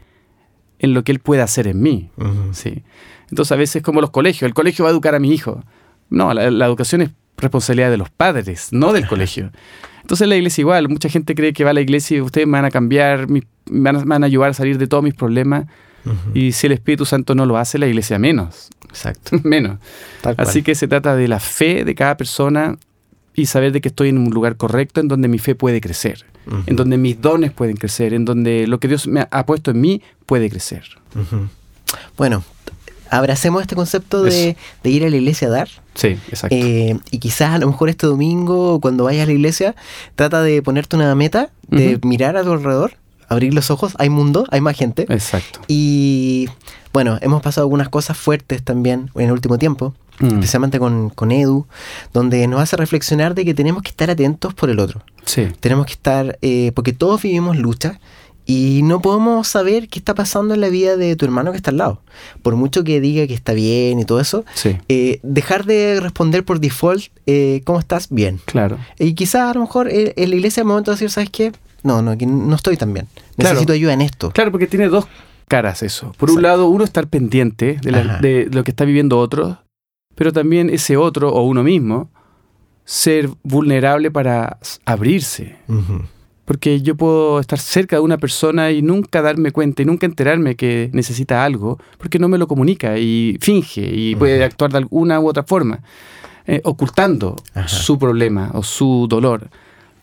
en 0.80 0.94
lo 0.94 1.04
que 1.04 1.12
Él 1.12 1.20
puede 1.20 1.42
hacer 1.42 1.68
en 1.68 1.82
mí. 1.82 2.10
¿sí? 2.52 2.84
Entonces 3.30 3.52
a 3.52 3.56
veces 3.56 3.82
como 3.82 4.02
los 4.02 4.12
colegios, 4.12 4.44
el 4.44 4.54
colegio 4.54 4.84
va 4.84 4.90
a 4.90 4.94
educar 4.94 5.16
a 5.16 5.20
mi 5.20 5.32
hijo. 5.32 5.64
No, 6.10 6.34
la, 6.34 6.66
educación 6.66 7.02
es 7.02 7.10
responsabilidad 7.38 7.90
de 7.90 7.98
los 7.98 8.10
padres, 8.10 8.70
no 8.72 8.94
del 8.94 9.08
colegio. 9.08 9.52
Entonces 10.02 10.28
la 10.28 10.36
iglesia 10.36 10.62
igual, 10.62 10.90
mucha 10.90 11.10
gente 11.10 11.34
cree 11.34 11.54
que 11.54 11.64
va 11.64 11.72
a 11.72 11.74
la 11.74 11.82
iglesia 11.82 12.18
y 12.18 12.22
ustedes 12.22 12.46
me 12.46 12.54
van 12.54 12.66
a 12.66 12.72
cambiar, 12.72 13.30
me 13.30 13.42
van, 13.70 13.96
a, 13.96 14.04
van 14.04 14.24
a 14.24 14.26
ayudar 14.26 14.50
a 14.50 14.54
salir 14.54 14.78
de 14.78 14.88
todos 14.88 15.04
mis 15.04 15.14
problemas. 15.14 15.66
Y 16.34 16.52
si 16.52 16.68
el 16.68 16.74
Espíritu 16.74 17.06
Santo 17.06 17.36
no 17.36 17.46
lo 17.46 17.58
hace, 17.58 17.78
la 17.78 17.88
iglesia 17.88 18.20
menos. 18.20 18.70
Exacto. 18.90 19.40
menos. 19.44 19.80
Así 20.38 20.64
que 20.64 20.76
se 20.76 20.88
trata 20.88 21.16
de 21.16 21.28
la 21.28 21.40
fe 21.40 21.84
de 21.84 21.96
cada 21.96 22.18
persona 22.18 22.78
y 23.36 23.48
saber 23.48 23.72
de 23.72 23.82
que 23.82 23.90
estoy 23.90 24.10
en 24.10 24.18
un 24.18 24.30
lugar 24.30 24.58
correcto 24.58 25.02
en 25.02 25.08
donde 25.08 25.28
mi 25.28 25.40
fe 25.40 25.56
puede 25.56 25.82
crecer, 25.82 26.26
en 26.68 26.76
donde 26.76 26.98
mis 26.98 27.20
dones 27.20 27.52
pueden 27.52 27.78
crecer, 27.78 28.14
en 28.14 28.26
donde 28.26 28.68
lo 28.68 28.80
que 28.80 28.88
Dios 28.88 29.08
me 29.08 29.28
ha 29.30 29.46
puesto 29.46 29.72
en 29.72 29.82
mí 29.82 30.02
puede 30.28 30.50
crecer. 30.50 30.84
Bueno, 32.16 32.44
abracemos 33.10 33.62
este 33.62 33.76
concepto 33.76 34.22
de, 34.22 34.56
ir 34.84 35.06
a 35.06 35.10
la 35.10 35.16
iglesia 35.16 35.48
a 35.48 35.52
dar. 35.52 35.70
Sí, 35.96 36.10
exacto. 36.28 36.56
Eh, 36.56 37.00
y 37.10 37.18
quizás 37.18 37.56
a 37.56 37.58
lo 37.58 37.68
mejor 37.68 37.90
este 37.90 38.06
domingo, 38.06 38.80
cuando 38.80 39.06
vayas 39.06 39.24
a 39.24 39.26
la 39.28 39.34
iglesia, 39.34 39.76
trata 40.16 40.44
de 40.44 40.62
ponerte 40.62 40.96
una 40.96 41.16
meta, 41.16 41.50
de 41.70 42.00
mirar 42.04 42.38
a 42.38 42.44
tu 42.44 42.52
alrededor 42.52 42.98
abrir 43.30 43.54
los 43.54 43.72
ojos, 43.72 43.94
hay 44.00 44.10
mundo, 44.10 44.46
hay 44.50 44.62
más 44.62 44.78
gente. 44.78 45.06
Exacto. 45.10 45.60
Y 45.68 46.48
bueno, 46.94 47.18
hemos 47.22 47.42
pasado 47.42 47.66
algunas 47.66 47.90
cosas 47.90 48.18
fuertes 48.18 48.64
también 48.64 49.10
en 49.16 49.26
el 49.26 49.32
último 49.32 49.58
tiempo, 49.58 49.96
mm. 50.20 50.28
especialmente 50.28 50.78
con, 50.78 51.10
con, 51.10 51.32
Edu, 51.32 51.66
donde 52.14 52.48
nos 52.48 52.62
hace 52.62 52.78
reflexionar 52.78 53.34
de 53.34 53.44
que 53.44 53.56
tenemos 53.56 53.82
que 53.82 53.90
estar 53.90 54.12
atentos 54.12 54.54
por 54.54 54.70
el 54.70 54.80
otro. 54.80 55.02
Sí. 55.26 55.48
Tenemos 55.60 55.88
que 55.88 55.94
estar, 55.94 56.38
eh, 56.42 56.72
porque 56.76 56.94
todos 56.94 57.22
vivimos 57.22 57.58
lucha. 57.58 58.00
Y 58.46 58.82
no 58.84 59.02
podemos 59.02 59.48
saber 59.48 59.88
qué 59.88 60.00
está 60.00 60.16
pasando 60.16 60.54
en 60.54 60.60
la 60.60 60.68
vida 60.68 60.98
de 60.98 61.16
tu 61.16 61.24
hermano 61.24 61.52
que 61.52 61.58
está 61.58 61.72
al 61.72 61.78
lado. 61.78 62.02
Por 62.42 62.58
mucho 62.58 62.84
que 62.84 63.00
diga 63.00 63.26
que 63.26 63.34
está 63.34 63.54
bien 63.54 64.02
y 64.02 64.04
todo 64.04 64.20
eso, 64.20 64.44
eh, 64.90 65.22
dejar 65.24 65.64
de 65.64 66.02
responder 66.02 66.44
por 66.44 66.60
default, 66.60 67.06
eh, 67.26 67.62
¿cómo 67.64 67.80
estás? 67.80 68.10
Bien. 68.10 68.42
Claro. 68.44 68.80
Y 69.00 69.14
quizás 69.14 69.50
a 69.50 69.54
lo 69.54 69.62
mejor 69.62 69.88
en 69.90 70.30
la 70.30 70.36
iglesia, 70.36 70.60
al 70.60 70.68
momento 70.68 70.92
de 70.92 70.96
decir, 70.96 71.10
¿sabes 71.10 71.30
qué? 71.30 71.54
No, 71.84 72.02
no, 72.02 72.12
aquí 72.12 72.26
no 72.26 72.56
estoy 72.56 72.78
tan 72.78 72.94
bien. 72.94 73.08
Necesito 73.38 73.74
ayuda 73.74 73.94
en 73.94 74.02
esto. 74.02 74.32
Claro, 74.32 74.52
porque 74.52 74.68
tiene 74.68 74.88
dos 74.88 75.06
caras 75.48 75.84
eso. 75.84 76.14
Por 76.18 76.32
un 76.32 76.42
lado, 76.42 76.68
uno 76.68 76.84
estar 76.84 77.08
pendiente 77.08 77.78
de, 77.82 78.50
lo 78.52 78.64
que 78.64 78.72
está 78.72 78.86
viviendo 78.86 79.20
otro, 79.20 79.60
pero 80.16 80.32
también 80.32 80.70
ese 80.70 80.98
otro 80.98 81.30
o 81.32 81.44
uno 81.44 81.64
mismo 81.64 82.10
ser 82.86 83.30
vulnerable 83.44 84.12
para 84.12 84.58
abrirse. 84.86 85.58
Porque 86.46 86.82
yo 86.82 86.96
puedo 86.96 87.40
estar 87.40 87.60
cerca 87.60 87.98
de 87.98 88.02
una 88.02 88.18
persona 88.18 88.72
y 88.72 88.82
nunca 88.82 89.22
darme 89.22 89.52
cuenta 89.52 89.82
y 89.82 89.86
nunca 89.86 90.06
enterarme 90.06 90.56
que 90.56 90.90
necesita 90.92 91.46
algo, 91.46 91.80
porque 91.98 92.20
no 92.20 92.28
me 92.28 92.38
lo 92.38 92.48
comunica 92.48 92.98
y 92.98 93.38
finge 93.40 93.82
y 93.82 94.16
puede 94.16 94.44
actuar 94.44 94.72
de 94.72 94.80
alguna 94.80 95.20
u 95.20 95.28
otra 95.28 95.44
forma, 95.44 95.82
eh, 96.46 96.62
ocultando 96.64 97.38
su 97.68 97.98
problema 97.98 98.52
o 98.54 98.64
su 98.64 99.08
dolor. 99.08 99.50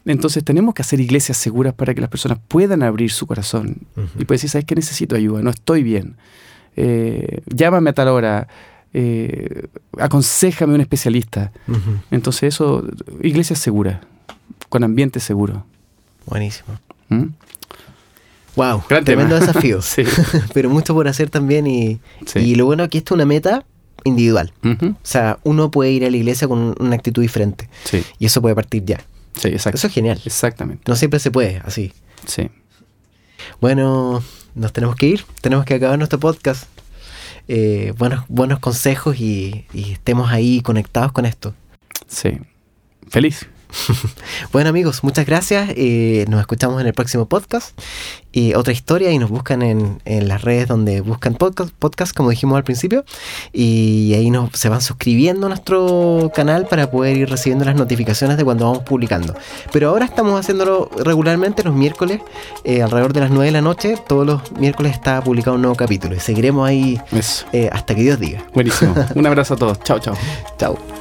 Entonces 0.04 0.44
tenemos 0.44 0.74
que 0.74 0.82
hacer 0.82 1.00
iglesias 1.00 1.36
seguras 1.36 1.74
para 1.74 1.94
que 1.94 2.00
las 2.00 2.10
personas 2.10 2.38
puedan 2.48 2.82
abrir 2.82 3.10
su 3.10 3.26
corazón 3.26 3.76
y 4.18 4.24
pueden 4.24 4.38
decir, 4.38 4.50
¿sabes 4.50 4.64
qué? 4.64 4.74
Necesito 4.74 5.14
ayuda, 5.14 5.42
no 5.42 5.50
estoy 5.50 5.82
bien. 5.82 6.16
Eh, 6.76 7.42
llámame 7.46 7.90
a 7.90 7.92
tal 7.92 8.08
hora, 8.08 8.48
eh, 8.94 9.66
aconsejame 9.98 10.72
a 10.72 10.74
un 10.76 10.80
especialista. 10.80 11.52
Entonces 12.10 12.54
eso, 12.54 12.84
iglesias 13.22 13.58
seguras, 13.58 14.00
con 14.68 14.84
ambiente 14.84 15.20
seguro. 15.20 15.64
Buenísimo. 16.26 16.78
Wow, 18.56 18.78
¿Mm? 18.78 19.04
tremendo 19.04 19.38
desafío. 19.38 19.80
Pero 20.54 20.70
mucho 20.70 20.94
por 20.94 21.08
hacer 21.08 21.30
también 21.30 21.66
y, 21.66 22.00
y 22.34 22.54
lo 22.54 22.66
bueno 22.66 22.84
es 22.84 22.90
que 22.90 22.98
esto 22.98 23.14
es 23.14 23.16
una 23.16 23.26
meta 23.26 23.64
individual. 24.04 24.52
O 24.64 24.94
sea, 25.02 25.38
uno 25.44 25.70
puede 25.70 25.92
ir 25.92 26.04
a 26.04 26.10
la 26.10 26.16
iglesia 26.16 26.48
con 26.48 26.74
una 26.78 26.94
actitud 26.94 27.22
diferente. 27.22 27.68
Y 28.18 28.26
eso 28.26 28.40
puede 28.40 28.54
partir 28.54 28.84
ya. 28.84 29.00
Sí, 29.36 29.48
exacto. 29.48 29.76
Eso 29.76 29.86
es 29.86 29.92
genial. 29.92 30.20
Exactamente. 30.24 30.84
No 30.86 30.96
siempre 30.96 31.20
se 31.20 31.30
puede, 31.30 31.62
así. 31.64 31.92
Sí. 32.26 32.50
Bueno, 33.60 34.22
nos 34.54 34.72
tenemos 34.72 34.96
que 34.96 35.06
ir, 35.06 35.24
tenemos 35.40 35.64
que 35.64 35.74
acabar 35.74 35.98
nuestro 35.98 36.18
podcast. 36.18 36.64
Eh, 37.48 37.92
buenos, 37.98 38.24
buenos 38.28 38.60
consejos 38.60 39.18
y, 39.18 39.66
y 39.72 39.92
estemos 39.92 40.30
ahí 40.30 40.60
conectados 40.60 41.12
con 41.12 41.26
esto. 41.26 41.54
Sí. 42.06 42.38
Feliz. 43.08 43.46
bueno 44.52 44.70
amigos, 44.70 45.02
muchas 45.04 45.26
gracias. 45.26 45.70
Eh, 45.76 46.24
nos 46.28 46.40
escuchamos 46.40 46.80
en 46.80 46.86
el 46.86 46.94
próximo 46.94 47.26
podcast. 47.26 47.78
Y 48.32 48.54
otra 48.54 48.72
historia 48.72 49.10
y 49.10 49.18
nos 49.18 49.28
buscan 49.28 49.62
en, 49.62 50.00
las 50.04 50.42
redes 50.42 50.68
donde 50.68 51.00
buscan 51.00 51.34
podcast, 51.34 51.72
podcast, 51.76 52.16
como 52.16 52.30
dijimos 52.30 52.56
al 52.56 52.64
principio. 52.64 53.04
Y 53.52 54.14
ahí 54.14 54.30
nos, 54.30 54.50
se 54.52 54.68
van 54.68 54.80
suscribiendo 54.80 55.46
a 55.46 55.48
nuestro 55.48 56.30
canal 56.34 56.66
para 56.66 56.90
poder 56.90 57.16
ir 57.16 57.28
recibiendo 57.28 57.64
las 57.64 57.74
notificaciones 57.74 58.36
de 58.36 58.44
cuando 58.44 58.66
vamos 58.66 58.84
publicando. 58.84 59.34
Pero 59.72 59.88
ahora 59.88 60.04
estamos 60.04 60.38
haciéndolo 60.38 60.90
regularmente 61.04 61.64
los 61.64 61.74
miércoles, 61.74 62.20
eh, 62.62 62.82
alrededor 62.82 63.12
de 63.12 63.20
las 63.20 63.30
9 63.30 63.46
de 63.46 63.52
la 63.52 63.62
noche. 63.62 63.96
Todos 64.06 64.26
los 64.26 64.52
miércoles 64.52 64.92
está 64.92 65.22
publicado 65.22 65.56
un 65.56 65.62
nuevo 65.62 65.76
capítulo. 65.76 66.14
Y 66.14 66.20
seguiremos 66.20 66.68
ahí 66.68 67.00
eh, 67.52 67.68
hasta 67.72 67.96
que 67.96 68.02
Dios 68.02 68.20
diga. 68.20 68.44
Buenísimo. 68.54 68.94
un 69.16 69.26
abrazo 69.26 69.54
a 69.54 69.56
todos. 69.56 69.80
Chao, 69.80 69.98
chao. 69.98 70.14
Chao. 70.56 70.99